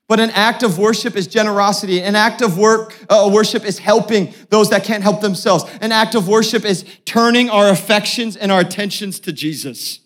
[0.06, 2.02] But an act of worship is generosity.
[2.02, 5.64] An act of work, uh, worship is helping those that can't help themselves.
[5.80, 10.00] An act of worship is turning our affections and our attentions to Jesus.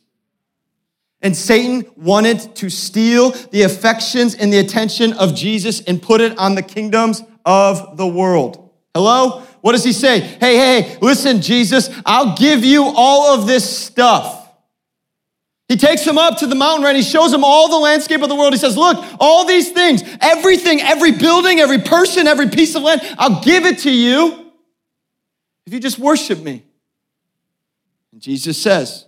[1.21, 6.39] And Satan wanted to steal the affections and the attention of Jesus and put it
[6.39, 8.71] on the kingdoms of the world.
[8.95, 9.43] Hello?
[9.61, 10.21] What does he say?
[10.21, 14.38] Hey, hey, listen, Jesus, I'll give you all of this stuff.
[15.69, 16.97] He takes him up to the mountain, right?
[16.97, 18.55] He shows him all the landscape of the world.
[18.55, 23.03] He says, Look, all these things, everything, every building, every person, every piece of land,
[23.19, 24.51] I'll give it to you
[25.67, 26.65] if you just worship me.
[28.13, 29.05] And Jesus says,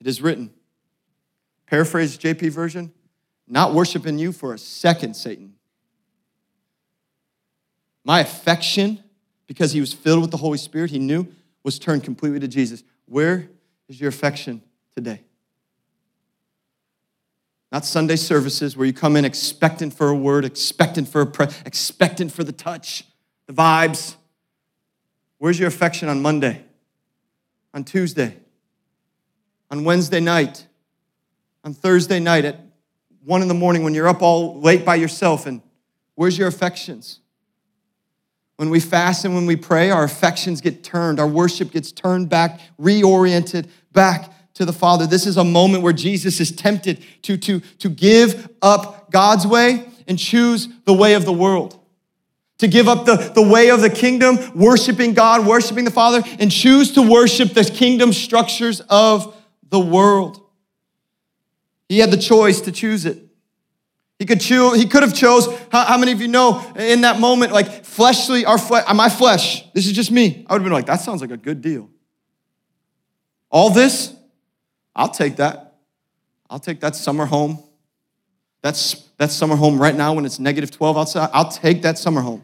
[0.00, 0.50] It is written.
[1.66, 2.90] Paraphrase JP version,
[3.46, 5.52] not worshiping you for a second, Satan.
[8.02, 9.04] My affection,
[9.46, 11.26] because he was filled with the Holy Spirit, he knew,
[11.62, 12.82] was turned completely to Jesus.
[13.04, 13.50] Where
[13.90, 14.62] is your affection
[14.94, 15.20] today?
[17.70, 21.50] Not Sunday services where you come in expectant for a word, expectant for a prayer,
[21.66, 23.04] expectant for the touch,
[23.46, 24.16] the vibes.
[25.38, 26.64] Where's your affection on Monday,
[27.74, 28.36] on Tuesday,
[29.70, 30.66] on Wednesday night,
[31.62, 32.58] on Thursday night at
[33.24, 35.60] one in the morning when you're up all late by yourself and
[36.14, 37.20] where's your affections?
[38.56, 42.28] When we fast and when we pray, our affections get turned, our worship gets turned
[42.30, 45.06] back, reoriented back to the Father.
[45.06, 49.88] This is a moment where Jesus is tempted to, to, to give up God's way
[50.08, 51.78] and choose the way of the world.
[52.58, 56.50] To give up the, the way of the kingdom, worshiping God, worshiping the Father, and
[56.50, 59.32] choose to worship the kingdom structures of
[59.68, 60.44] the world.
[61.88, 63.22] He had the choice to choose it.
[64.18, 67.20] He could choose, he could have chose, how, how, many of you know in that
[67.20, 70.44] moment, like fleshly, our flesh, my flesh, this is just me.
[70.48, 71.88] I would have been like, that sounds like a good deal.
[73.50, 74.17] All this,
[74.98, 75.76] I'll take that.
[76.50, 77.62] I'll take that summer home.
[78.62, 81.30] That's that summer home right now when it's negative 12 outside.
[81.32, 82.42] I'll take that summer home.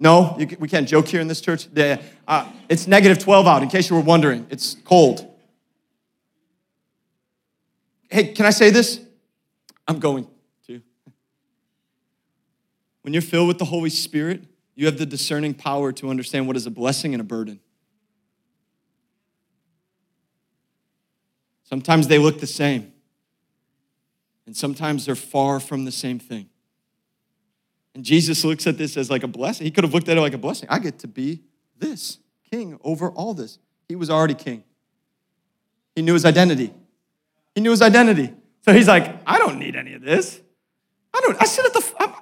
[0.00, 1.68] No, you, we can't joke here in this church.
[1.74, 4.46] Yeah, uh, it's negative 12 out, in case you were wondering.
[4.50, 5.30] It's cold.
[8.10, 9.00] Hey, can I say this?
[9.86, 10.26] I'm going
[10.66, 10.80] to.
[13.02, 14.42] When you're filled with the Holy Spirit,
[14.74, 17.60] you have the discerning power to understand what is a blessing and a burden.
[21.68, 22.92] Sometimes they look the same,
[24.46, 26.48] and sometimes they're far from the same thing.
[27.94, 29.64] And Jesus looks at this as like a blessing.
[29.64, 30.68] He could have looked at it like a blessing.
[30.70, 31.42] I get to be
[31.76, 32.18] this
[32.50, 33.58] king over all this.
[33.88, 34.62] He was already king.
[35.94, 36.72] He knew his identity.
[37.54, 38.32] He knew his identity.
[38.64, 40.40] So he's like, I don't need any of this.
[41.14, 42.12] I don't, I sit at the, I'm,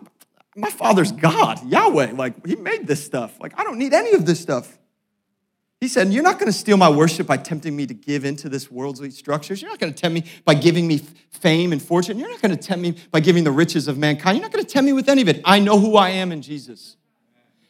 [0.56, 2.12] my father's God, Yahweh.
[2.12, 3.40] Like, he made this stuff.
[3.40, 4.78] Like, I don't need any of this stuff.
[5.84, 8.48] He said, You're not going to steal my worship by tempting me to give into
[8.48, 9.60] this worldly structures.
[9.60, 12.18] You're not going to tempt me by giving me fame and fortune.
[12.18, 14.38] You're not going to tempt me by giving the riches of mankind.
[14.38, 15.42] You're not going to tempt me with any of it.
[15.44, 16.96] I know who I am in Jesus.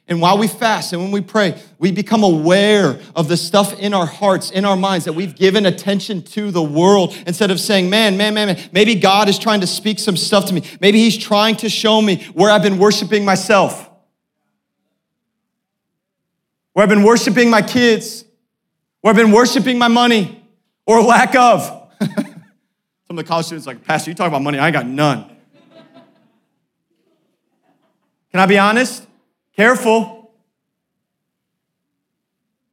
[0.06, 3.92] And while we fast and when we pray, we become aware of the stuff in
[3.92, 7.90] our hearts, in our minds, that we've given attention to the world instead of saying,
[7.90, 10.62] man, man, man, man, maybe God is trying to speak some stuff to me.
[10.80, 13.90] Maybe He's trying to show me where I've been worshiping myself
[16.74, 18.24] where I've been worshiping my kids,
[19.00, 20.44] where I've been worshiping my money
[20.86, 21.62] or lack of.
[22.00, 25.30] Some of the college students like, Pastor, you talk about money, I got none.
[28.30, 29.06] Can I be honest?
[29.56, 30.32] Careful.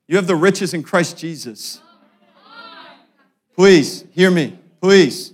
[0.08, 1.80] You have the riches in Christ Jesus.
[3.56, 5.34] Please, hear me, please.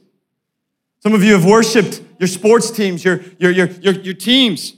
[1.00, 4.74] Some of you have worshiped your sports teams, your, your, your, your, your teams.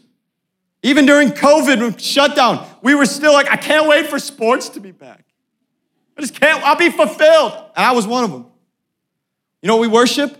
[0.82, 4.92] Even during COVID shutdown, we were still like, I can't wait for sports to be
[4.92, 5.26] back.
[6.18, 7.54] I just can't, I'll be fulfilled.
[7.76, 8.46] And I was one of them.
[9.62, 10.38] You know what we worship?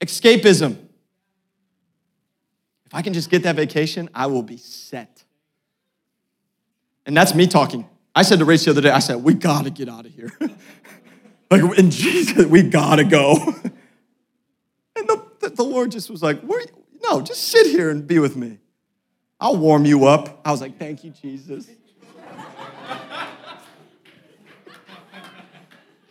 [0.00, 0.76] Escapism.
[2.86, 5.24] If I can just get that vacation, I will be set.
[7.06, 7.88] And that's me talking.
[8.14, 10.30] I said to Rachel the other day, I said, we gotta get out of here.
[11.50, 13.36] like in Jesus, we gotta go.
[14.96, 16.40] and the, the Lord just was like,
[17.02, 18.58] no, just sit here and be with me.
[19.42, 20.40] I'll warm you up.
[20.44, 21.68] I was like, thank you, Jesus.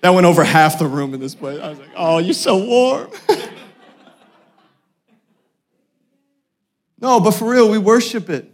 [0.01, 1.61] that went over half the room in this place.
[1.61, 3.09] I was like, oh, you're so warm.
[6.99, 8.51] no, but for real, we worship it.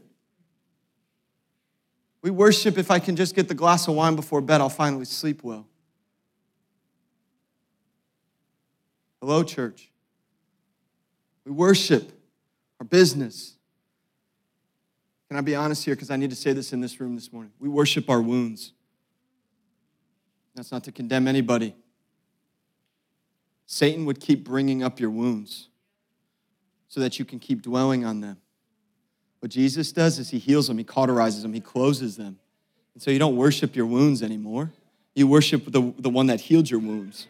[2.21, 5.05] We worship if I can just get the glass of wine before bed, I'll finally
[5.05, 5.65] sleep well.
[9.21, 9.89] Hello, church.
[11.45, 12.11] We worship
[12.79, 13.56] our business.
[15.27, 15.95] Can I be honest here?
[15.95, 17.51] Because I need to say this in this room this morning.
[17.59, 18.73] We worship our wounds.
[20.55, 21.75] That's not to condemn anybody.
[23.65, 25.67] Satan would keep bringing up your wounds
[26.87, 28.37] so that you can keep dwelling on them.
[29.39, 32.39] What Jesus does is he heals them, he cauterizes them, he closes them.
[32.93, 34.71] And so you don't worship your wounds anymore.
[35.13, 37.27] You worship the, the one that healed your wounds.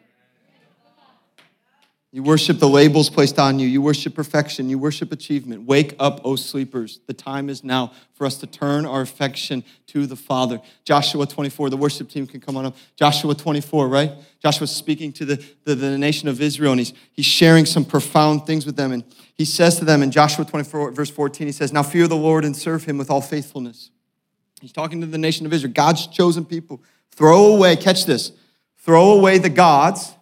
[2.13, 3.67] You worship the labels placed on you.
[3.67, 4.69] You worship perfection.
[4.69, 5.63] You worship achievement.
[5.63, 7.01] Wake up, O sleepers.
[7.05, 10.61] The time is now for us to turn our affection to the Father.
[10.85, 12.77] Joshua 24, the worship team can come on up.
[12.95, 14.13] Joshua 24, right?
[14.39, 18.47] Joshua's speaking to the, the, the nation of Israel and he's, he's sharing some profound
[18.47, 18.93] things with them.
[18.93, 19.03] And
[19.35, 22.45] he says to them in Joshua 24, verse 14, he says, Now fear the Lord
[22.45, 23.91] and serve him with all faithfulness.
[24.61, 26.81] He's talking to the nation of Israel, God's chosen people.
[27.11, 28.31] Throw away, catch this,
[28.77, 30.13] throw away the gods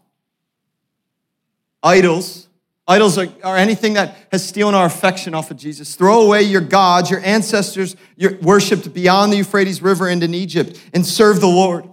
[1.86, 2.49] idols.
[2.88, 5.95] Idols are, are, anything that has stolen our affection off of Jesus.
[5.95, 10.79] Throw away your gods, your ancestors your worshipped beyond the Euphrates River and in Egypt,
[10.93, 11.89] and serve the Lord.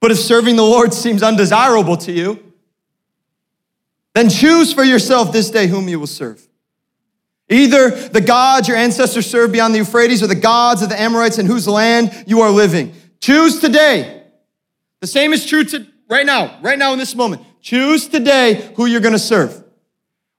[0.00, 2.52] But if serving the Lord seems undesirable to you,
[4.14, 6.46] then choose for yourself this day whom you will serve.
[7.50, 11.38] Either the gods your ancestors served beyond the Euphrates or the gods of the Amorites
[11.38, 12.94] in whose land you are living.
[13.20, 14.22] Choose today.
[15.00, 17.42] The same is true to right now, right now in this moment.
[17.62, 19.64] Choose today who you're going to serve.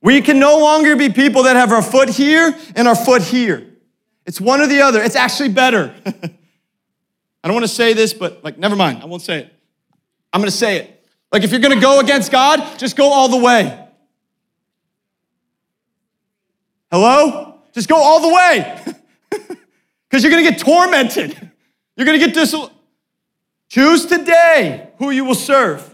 [0.01, 3.65] We can no longer be people that have our foot here and our foot here.
[4.25, 5.01] It's one or the other.
[5.01, 5.95] It's actually better.
[6.05, 9.01] I don't want to say this, but like, never mind.
[9.01, 9.53] I won't say it.
[10.31, 11.05] I'm going to say it.
[11.31, 13.87] Like, if you're going to go against God, just go all the way.
[16.91, 17.59] Hello?
[17.73, 18.79] Just go all the way.
[20.13, 21.51] Because you're going to get tormented.
[21.97, 22.55] You're going to get dis.
[23.67, 25.92] Choose today who you will serve.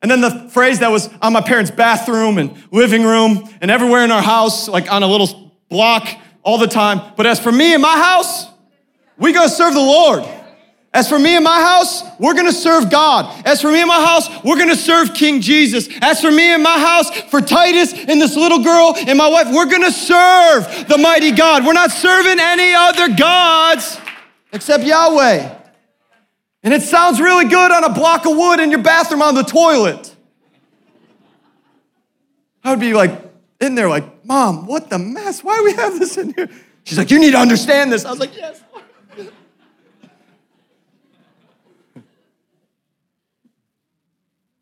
[0.00, 4.04] And then the phrase that was on my parents' bathroom and living room and everywhere
[4.04, 6.08] in our house, like on a little block
[6.42, 7.12] all the time.
[7.16, 8.46] But as for me and my house,
[9.18, 10.24] we gonna serve the Lord.
[10.94, 13.46] As for me and my house, we're gonna serve God.
[13.46, 15.88] As for me and my house, we're gonna serve King Jesus.
[16.00, 19.48] As for me and my house, for Titus and this little girl and my wife,
[19.52, 21.66] we're gonna serve the mighty God.
[21.66, 23.98] We're not serving any other gods
[24.52, 25.57] except Yahweh.
[26.62, 29.42] And it sounds really good on a block of wood in your bathroom on the
[29.42, 30.14] toilet.
[32.64, 33.12] I would be like
[33.60, 35.42] in there, like, Mom, what the mess?
[35.42, 36.48] Why do we have this in here?
[36.84, 38.04] She's like, You need to understand this.
[38.04, 38.62] I was like, Yes.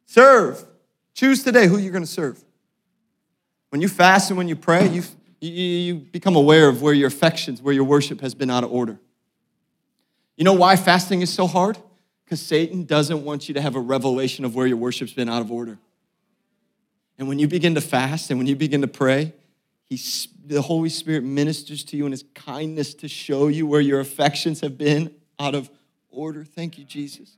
[0.07, 0.65] serve.
[1.15, 2.43] Choose today who you're going to serve.
[3.71, 5.03] When you fast and when you pray, you,
[5.41, 8.73] you, you become aware of where your affections, where your worship has been out of
[8.73, 8.99] order.
[10.37, 11.79] You know why fasting is so hard?
[12.27, 15.43] Because Satan doesn't want you to have a revelation of where your worship's been out
[15.43, 15.79] of order.
[17.19, 19.33] And when you begin to fast and when you begin to pray,
[19.85, 20.01] he,
[20.45, 24.61] the Holy Spirit ministers to you in his kindness to show you where your affections
[24.61, 25.71] have been out of
[26.11, 26.45] order.
[26.45, 27.37] Thank you, Jesus.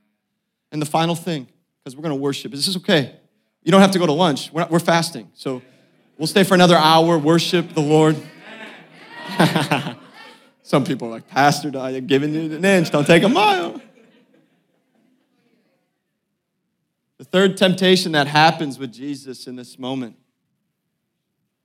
[0.71, 3.15] And the final thing, because we're going to worship, is this okay?
[3.61, 4.51] You don't have to go to lunch.
[4.51, 5.29] We're, not, we're fasting.
[5.35, 5.61] So
[6.17, 8.17] we'll stay for another hour, worship the Lord.
[10.63, 13.79] Some people are like, Pastor, I'm giving you an inch, don't take a mile.
[17.18, 20.15] The third temptation that happens with Jesus in this moment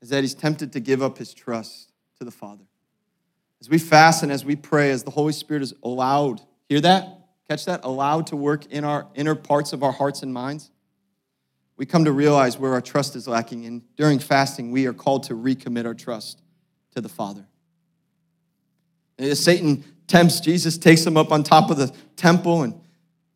[0.03, 2.65] is that he's tempted to give up his trust to the Father.
[3.61, 7.21] As we fast and as we pray, as the Holy Spirit is allowed, hear that?
[7.49, 7.81] Catch that?
[7.85, 10.71] Allowed to work in our inner parts of our hearts and minds.
[11.77, 15.25] We come to realize where our trust is lacking, and during fasting, we are called
[15.25, 16.43] to recommit our trust
[16.95, 17.47] to the Father.
[19.19, 22.79] As Satan tempts Jesus, takes him up on top of the temple, and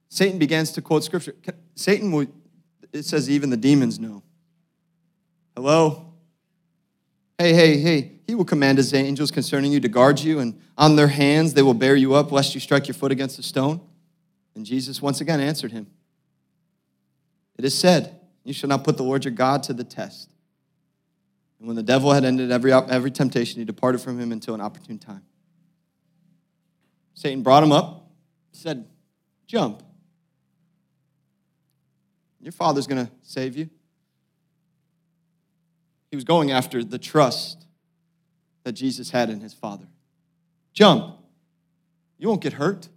[0.09, 1.35] Satan begins to quote scripture.
[1.75, 2.27] Satan, will,
[2.93, 4.23] it says, even the demons know.
[5.55, 6.15] Hello?
[7.39, 8.13] Hey, hey, hey.
[8.27, 11.63] He will command his angels concerning you to guard you, and on their hands they
[11.63, 13.81] will bear you up, lest you strike your foot against a stone.
[14.55, 15.87] And Jesus once again answered him
[17.57, 20.31] It is said, You shall not put the Lord your God to the test.
[21.59, 24.61] And when the devil had ended every, every temptation, he departed from him until an
[24.61, 25.23] opportune time.
[27.15, 28.11] Satan brought him up,
[28.53, 28.87] said,
[29.47, 29.83] Jump.
[32.41, 33.69] Your father's going to save you.
[36.11, 37.67] He was going after the trust
[38.65, 39.87] that Jesus had in his father.
[40.73, 41.17] Jump.
[42.19, 42.89] You won't get hurt.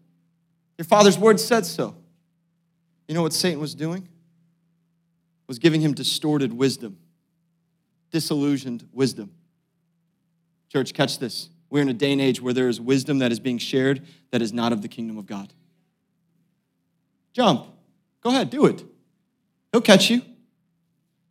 [0.78, 1.96] Your father's word said so.
[3.08, 4.08] You know what Satan was doing?
[5.48, 6.98] Was giving him distorted wisdom,
[8.10, 9.32] disillusioned wisdom.
[10.70, 11.50] Church, catch this.
[11.70, 14.42] We're in a day and age where there is wisdom that is being shared that
[14.42, 15.54] is not of the kingdom of God.
[17.34, 17.68] Jump.
[18.22, 18.84] Go ahead, do it.
[19.72, 20.22] He'll catch you.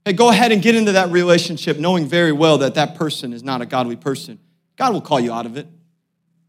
[0.04, 3.42] Hey, go ahead and get into that relationship knowing very well that that person is
[3.42, 4.38] not a godly person.
[4.76, 5.66] God will call you out of it.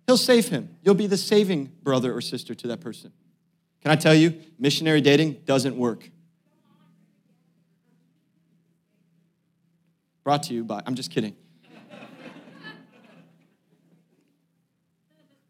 [0.07, 0.69] He'll save him.
[0.83, 3.11] You'll be the saving brother or sister to that person.
[3.81, 6.09] Can I tell you, missionary dating doesn't work.
[10.23, 11.35] Brought to you by, I'm just kidding.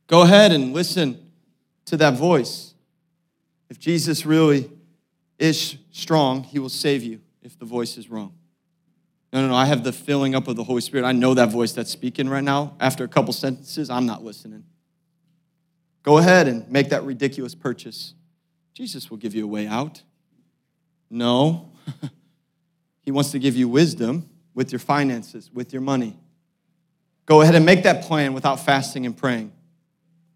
[0.07, 1.31] Go ahead and listen
[1.85, 2.73] to that voice.
[3.69, 4.69] If Jesus really
[5.41, 8.33] is strong, he will save you if the voice is wrong.
[9.33, 9.55] No, no, no.
[9.55, 11.05] I have the filling up of the Holy Spirit.
[11.05, 12.75] I know that voice that's speaking right now.
[12.79, 14.65] After a couple sentences, I'm not listening.
[16.03, 18.13] Go ahead and make that ridiculous purchase.
[18.73, 20.01] Jesus will give you a way out.
[21.09, 21.71] No.
[23.01, 26.17] he wants to give you wisdom with your finances, with your money.
[27.25, 29.51] Go ahead and make that plan without fasting and praying.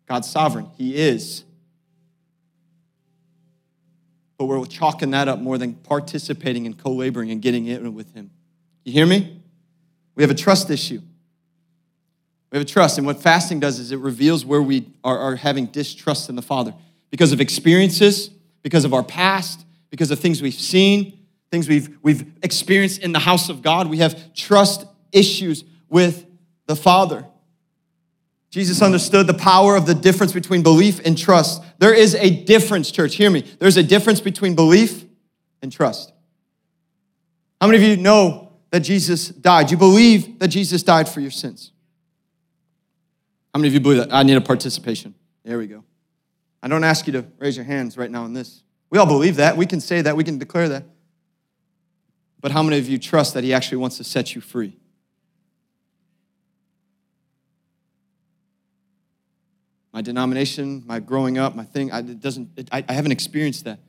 [0.08, 0.68] God's sovereign.
[0.78, 1.44] He is.
[4.38, 8.14] But we're chalking that up more than participating and co laboring and getting in with
[8.14, 8.32] Him.
[8.84, 9.42] You hear me?
[10.16, 11.02] We have a trust issue.
[12.52, 12.98] We have a trust.
[12.98, 16.42] And what fasting does is it reveals where we are, are having distrust in the
[16.42, 16.74] Father
[17.10, 18.30] because of experiences,
[18.62, 21.20] because of our past, because of things we've seen,
[21.52, 23.90] things we've, we've experienced in the house of God.
[23.90, 26.26] We have trust issues with
[26.68, 27.26] the Father.
[28.56, 31.62] Jesus understood the power of the difference between belief and trust.
[31.78, 33.16] There is a difference, church.
[33.16, 33.42] Hear me.
[33.42, 35.04] There's a difference between belief
[35.62, 36.14] and trust.
[37.60, 39.72] How many of you know that Jesus died?
[39.72, 41.74] You believe that Jesus died for your sins?
[43.54, 44.14] How many of you believe that?
[44.14, 45.16] I need a participation.
[45.44, 45.84] There we go.
[46.64, 48.64] I don't ask you to raise your hands right now on this.
[48.90, 49.58] We all believe that.
[49.58, 50.16] We can say that.
[50.16, 50.86] We can declare that.
[52.40, 54.78] But how many of you trust that He actually wants to set you free?
[59.96, 63.64] My denomination, my growing up, my thing, I, it doesn't, it, I, I haven't experienced
[63.64, 63.80] that.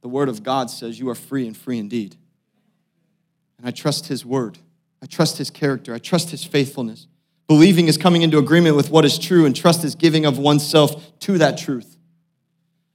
[0.00, 2.16] The Word of God says you are free and free indeed.
[3.58, 4.56] And I trust His Word.
[5.02, 5.92] I trust His character.
[5.92, 7.08] I trust His faithfulness.
[7.46, 11.18] Believing is coming into agreement with what is true, and trust is giving of oneself
[11.20, 11.98] to that truth.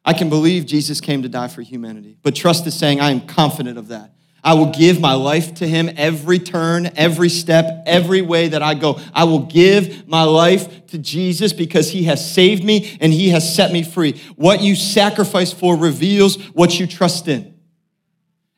[0.03, 3.28] I can believe Jesus came to die for humanity, but trust is saying, I am
[3.28, 4.14] confident of that.
[4.45, 8.75] I will give my life to him every turn, every step, every way that I
[8.75, 8.99] go.
[9.11, 13.55] I will give my life to Jesus because he has saved me and he has
[13.55, 14.21] set me free.
[14.35, 17.55] What you sacrifice for reveals what you trust in.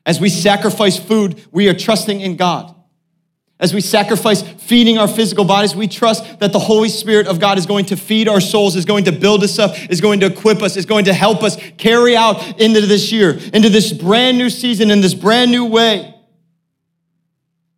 [0.04, 2.74] As we sacrifice food, we are trusting in God.
[3.60, 7.58] As we sacrifice feeding our physical bodies, we trust that the Holy Spirit of God
[7.58, 10.26] is going to feed our souls, is going to build us up, is going to
[10.26, 14.38] equip us, is going to help us carry out into this year, into this brand
[14.38, 16.14] new season, in this brand new way.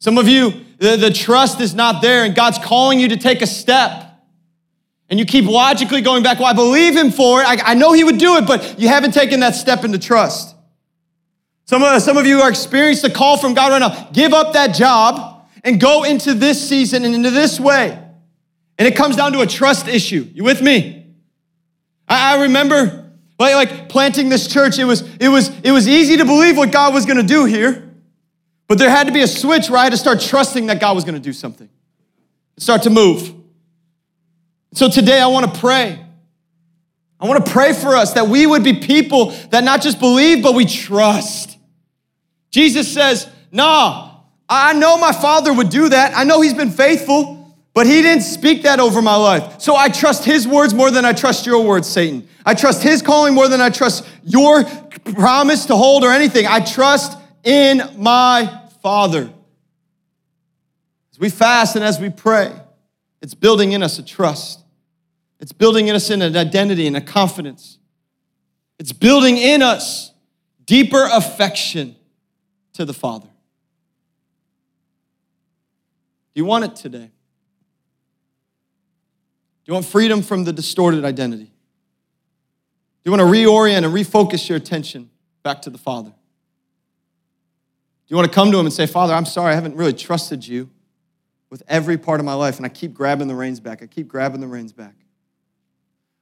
[0.00, 3.40] Some of you, the, the trust is not there, and God's calling you to take
[3.40, 4.06] a step.
[5.08, 7.48] And you keep logically going back, well, I believe Him for it.
[7.48, 10.54] I, I know He would do it, but you haven't taken that step into trust.
[11.64, 14.10] Some of, some of you are experiencing the call from God right now.
[14.12, 15.29] Give up that job
[15.64, 17.98] and go into this season and into this way.
[18.78, 20.26] And it comes down to a trust issue.
[20.32, 21.06] You with me?
[22.08, 26.18] I, I remember like, like planting this church, it was, it, was, it was easy
[26.18, 27.90] to believe what God was gonna do here,
[28.68, 30.94] but there had to be a switch where I had to start trusting that God
[30.94, 31.68] was gonna do something,
[32.58, 33.34] start to move.
[34.74, 36.04] So today I wanna pray.
[37.18, 40.54] I wanna pray for us that we would be people that not just believe, but
[40.54, 41.56] we trust.
[42.50, 44.09] Jesus says, nah,
[44.50, 46.16] I know my father would do that.
[46.16, 49.60] I know he's been faithful, but he didn't speak that over my life.
[49.60, 52.28] So I trust his words more than I trust your words, Satan.
[52.44, 56.46] I trust his calling more than I trust your promise to hold or anything.
[56.48, 59.32] I trust in my father.
[61.12, 62.52] As we fast and as we pray,
[63.22, 64.64] it's building in us a trust.
[65.38, 67.78] It's building in us an identity and a confidence.
[68.80, 70.12] It's building in us
[70.64, 71.94] deeper affection
[72.72, 73.28] to the Father.
[76.34, 77.10] Do you want it today?
[79.64, 81.44] Do you want freedom from the distorted identity?
[81.44, 85.10] Do you want to reorient and refocus your attention
[85.42, 86.10] back to the Father?
[86.10, 86.14] Do
[88.08, 90.46] you want to come to Him and say, Father, I'm sorry, I haven't really trusted
[90.46, 90.70] you
[91.50, 93.82] with every part of my life, and I keep grabbing the reins back.
[93.82, 94.94] I keep grabbing the reins back.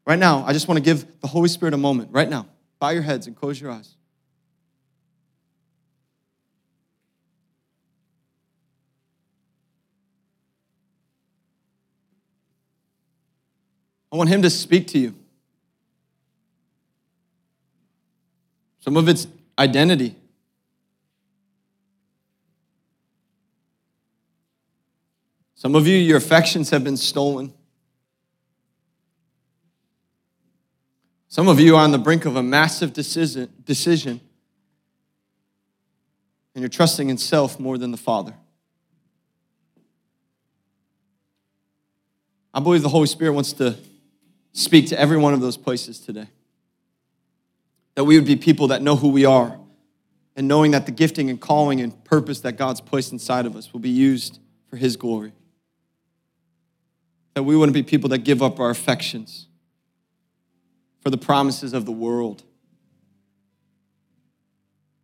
[0.06, 2.10] Right now, I just want to give the Holy Spirit a moment.
[2.12, 2.46] Right now,
[2.78, 3.97] bow your heads and close your eyes.
[14.12, 15.14] I want Him to speak to you.
[18.80, 19.26] Some of it's
[19.58, 20.16] identity.
[25.54, 27.52] Some of you, your affections have been stolen.
[31.28, 34.20] Some of you are on the brink of a massive decision, decision
[36.58, 38.34] and you're trusting in self more than the Father.
[42.52, 43.76] I believe the Holy Spirit wants to
[44.58, 46.28] speak to every one of those places today.
[47.94, 49.58] That we would be people that know who we are
[50.36, 53.72] and knowing that the gifting and calling and purpose that God's placed inside of us
[53.72, 54.38] will be used
[54.68, 55.32] for His glory.
[57.34, 59.46] That we wouldn't be people that give up our affections
[61.00, 62.42] for the promises of the world.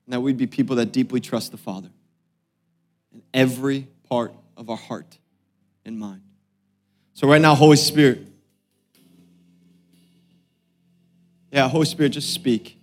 [0.07, 1.91] And that we'd be people that deeply trust the Father
[3.13, 5.19] in every part of our heart
[5.85, 6.23] and mind.
[7.15, 8.27] So, right now, Holy Spirit,
[11.55, 12.77] yeah, Holy Spirit, just speak.